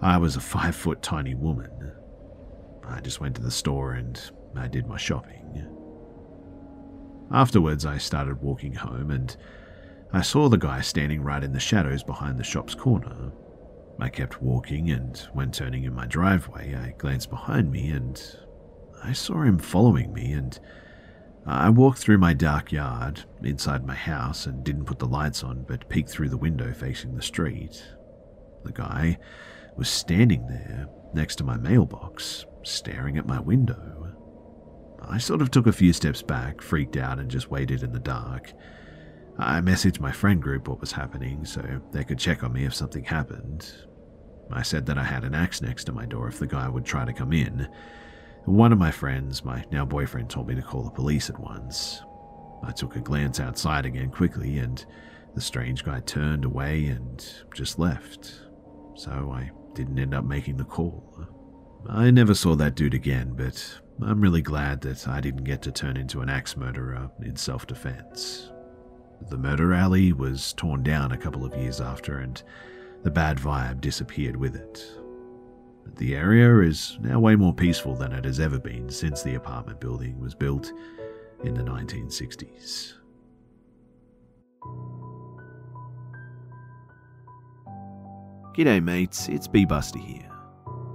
I 0.02 0.18
was 0.18 0.36
a 0.36 0.42
five 0.42 0.76
foot 0.76 1.04
tiny 1.04 1.36
woman. 1.36 1.92
I 2.84 3.00
just 3.02 3.22
went 3.22 3.36
to 3.36 3.42
the 3.44 3.52
store 3.52 3.94
and 3.94 4.20
I 4.56 4.68
did 4.68 4.88
my 4.88 4.98
shopping. 4.98 5.68
Afterwards, 7.32 7.86
I 7.86 8.00
started 8.00 8.42
walking 8.42 8.74
home, 8.74 9.12
and 9.12 9.38
I 10.12 10.24
saw 10.24 10.50
the 10.50 10.58
guy 10.58 10.82
standing 10.82 11.22
right 11.22 11.44
in 11.44 11.54
the 11.54 11.60
shadows 11.60 12.02
behind 12.02 12.40
the 12.40 12.44
shop's 12.44 12.74
corner. 12.74 13.32
I 14.02 14.10
kept 14.10 14.42
walking, 14.42 14.90
and 14.92 15.18
when 15.34 15.52
turning 15.52 15.84
in 15.84 15.94
my 15.94 16.06
driveway, 16.06 16.74
I 16.74 16.96
glanced 16.98 17.30
behind 17.30 17.72
me 17.72 17.90
and 17.90 18.22
I 19.04 19.14
saw 19.14 19.42
him 19.44 19.58
following 19.58 20.14
me, 20.14 20.32
and 20.32 20.60
I 21.46 21.70
walked 21.70 22.00
through 22.00 22.18
my 22.18 22.34
dark 22.34 22.72
yard 22.72 23.24
inside 23.44 23.86
my 23.86 23.96
house 23.96 24.46
and 24.46 24.64
didn't 24.64 24.86
put 24.86 25.00
the 25.00 25.08
lights 25.08 25.44
on, 25.44 25.64
but 25.64 25.90
peeked 25.90 26.10
through 26.10 26.30
the 26.30 26.38
window 26.38 26.74
facing 26.74 27.16
the 27.16 27.22
street. 27.22 27.84
The 28.64 28.72
guy 28.72 29.18
was 29.76 29.90
standing 29.90 30.48
there 30.48 30.88
next 31.14 31.38
to 31.38 31.44
my 31.44 31.58
mailbox, 31.58 32.46
staring 32.64 33.18
at 33.18 33.26
my 33.26 33.40
window. 33.40 34.14
I 35.02 35.18
sort 35.18 35.42
of 35.42 35.50
took 35.50 35.66
a 35.66 35.72
few 35.72 35.94
steps 35.94 36.22
back, 36.22 36.62
freaked 36.62 36.98
out, 36.98 37.20
and 37.20 37.32
just 37.32 37.50
waited 37.50 37.84
in 37.84 37.94
the 37.94 38.00
dark. 38.00 38.54
I 39.38 39.62
messaged 39.62 40.02
my 40.02 40.12
friend 40.12 40.42
group 40.42 40.68
what 40.68 40.82
was 40.82 40.92
happening 40.92 41.46
so 41.46 41.82
they 41.92 42.04
could 42.04 42.20
check 42.20 42.44
on 42.44 42.52
me 42.52 42.66
if 42.66 42.76
something 42.76 43.06
happened. 43.06 43.72
I 44.52 44.64
said 44.64 44.86
that 44.88 44.98
I 44.98 45.04
had 45.04 45.24
an 45.24 45.36
axe 45.36 45.62
next 45.62 45.84
to 45.86 45.92
my 45.92 46.06
door 46.06 46.28
if 46.28 46.40
the 46.40 46.48
guy 46.48 46.68
would 46.68 46.86
try 46.86 47.06
to 47.06 47.14
come 47.14 47.34
in, 47.34 47.68
one 48.46 48.72
of 48.72 48.80
my 48.80 48.92
friends, 48.92 49.44
my 49.44 49.64
now 49.72 49.86
boyfriend, 49.86 50.30
told 50.30 50.48
me 50.48 50.56
to 50.56 50.62
call 50.62 50.84
the 50.84 50.90
police 50.90 51.30
at 51.30 51.40
once. 51.40 52.02
I 52.64 52.72
took 52.72 52.96
a 52.96 53.02
glance 53.02 53.40
outside 53.40 53.86
again 53.86 54.10
quickly, 54.10 54.58
and 54.60 54.84
the 55.36 55.42
strange 55.42 55.84
guy 55.84 56.00
turned 56.02 56.46
away 56.46 56.86
and 56.88 57.26
just 57.54 57.80
left. 57.80 58.42
So 58.96 59.32
I 59.34 59.52
didn't 59.76 60.00
end 60.00 60.14
up 60.14 60.26
making 60.26 60.58
the 60.58 60.66
call. 60.66 61.28
I 61.88 62.12
never 62.12 62.34
saw 62.34 62.56
that 62.56 62.76
dude 62.76 62.94
again, 62.94 63.34
but 63.36 63.82
I'm 64.02 64.20
really 64.20 64.42
glad 64.42 64.82
that 64.82 65.08
I 65.08 65.22
didn't 65.22 65.44
get 65.44 65.62
to 65.64 65.72
turn 65.72 65.96
into 65.96 66.22
an 66.22 66.30
axe 66.30 66.58
murderer 66.58 67.10
in 67.22 67.36
self 67.36 67.68
defense. 67.68 68.52
The 69.30 69.38
murder 69.38 69.74
alley 69.74 70.14
was 70.14 70.54
torn 70.54 70.84
down 70.84 71.12
a 71.12 71.18
couple 71.18 71.46
of 71.46 71.56
years 71.56 71.80
after, 71.82 72.18
and 72.18 72.42
the 73.04 73.12
bad 73.12 73.38
vibe 73.38 73.82
disappeared 73.82 74.36
with 74.36 74.56
it. 74.56 74.86
But 75.84 75.96
The 75.96 76.16
area 76.16 76.60
is 76.68 76.98
now 77.02 77.20
way 77.20 77.36
more 77.36 77.54
peaceful 77.54 77.96
than 77.96 78.12
it 78.14 78.26
has 78.26 78.40
ever 78.40 78.60
been 78.60 78.90
since 78.90 79.22
the 79.22 79.36
apartment 79.36 79.80
building 79.80 80.20
was 80.20 80.36
built 80.36 80.72
in 81.44 81.54
the 81.54 81.64
1960s. 81.64 82.94
G'day, 88.56 88.84
mates, 88.84 89.30
it's 89.30 89.48
Be 89.48 89.66
Busta 89.66 90.04
here. 90.04 90.30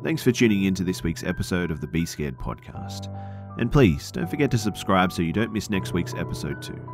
Thanks 0.03 0.23
for 0.23 0.33
tuning 0.33 0.65
in 0.65 0.75
to 0.75 0.85
this 0.85 1.03
week's 1.03 1.25
episode 1.25 1.71
of 1.71 1.81
the 1.81 1.87
Be 1.87 2.05
Scared 2.05 2.37
podcast. 2.37 3.09
And 3.59 3.73
please 3.73 4.11
don't 4.11 4.29
forget 4.29 4.51
to 4.51 4.59
subscribe 4.59 5.13
so 5.13 5.23
you 5.23 5.33
don't 5.33 5.53
miss 5.53 5.71
next 5.71 5.95
week's 5.95 6.13
episode 6.15 6.61
too. 6.61 6.94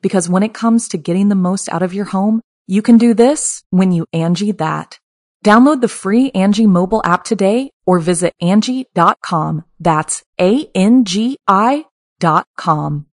Because 0.00 0.28
when 0.28 0.42
it 0.42 0.54
comes 0.54 0.88
to 0.88 0.98
getting 0.98 1.28
the 1.28 1.34
most 1.34 1.68
out 1.70 1.82
of 1.82 1.94
your 1.94 2.04
home, 2.04 2.40
you 2.66 2.82
can 2.82 2.98
do 2.98 3.14
this 3.14 3.62
when 3.70 3.92
you 3.92 4.06
Angi 4.14 4.56
that. 4.58 4.98
Download 5.44 5.80
the 5.80 5.88
free 5.88 6.30
Angi 6.32 6.66
mobile 6.66 7.00
app 7.04 7.24
today 7.24 7.70
or 7.86 7.98
visit 7.98 8.34
Angi.com. 8.42 9.64
That's 9.80 10.22
A-N-G-I 10.40 11.84
dot 12.18 12.46
com. 12.56 13.06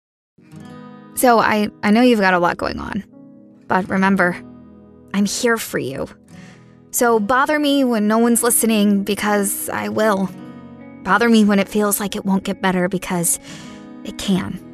So 1.14 1.38
I, 1.38 1.68
I 1.82 1.90
know 1.90 2.00
you've 2.02 2.20
got 2.20 2.34
a 2.34 2.38
lot 2.38 2.56
going 2.56 2.78
on. 2.78 3.04
But 3.68 3.88
remember, 3.88 4.36
I'm 5.12 5.26
here 5.26 5.56
for 5.56 5.78
you. 5.78 6.08
So 6.90 7.20
bother 7.20 7.58
me 7.58 7.84
when 7.84 8.08
no 8.08 8.18
one's 8.18 8.42
listening 8.42 9.04
because 9.04 9.68
I 9.68 9.88
will. 9.88 10.28
Bother 11.02 11.28
me 11.28 11.44
when 11.44 11.58
it 11.58 11.68
feels 11.68 12.00
like 12.00 12.16
it 12.16 12.24
won't 12.24 12.44
get 12.44 12.62
better 12.62 12.88
because 12.88 13.38
it 14.04 14.16
can. 14.18 14.73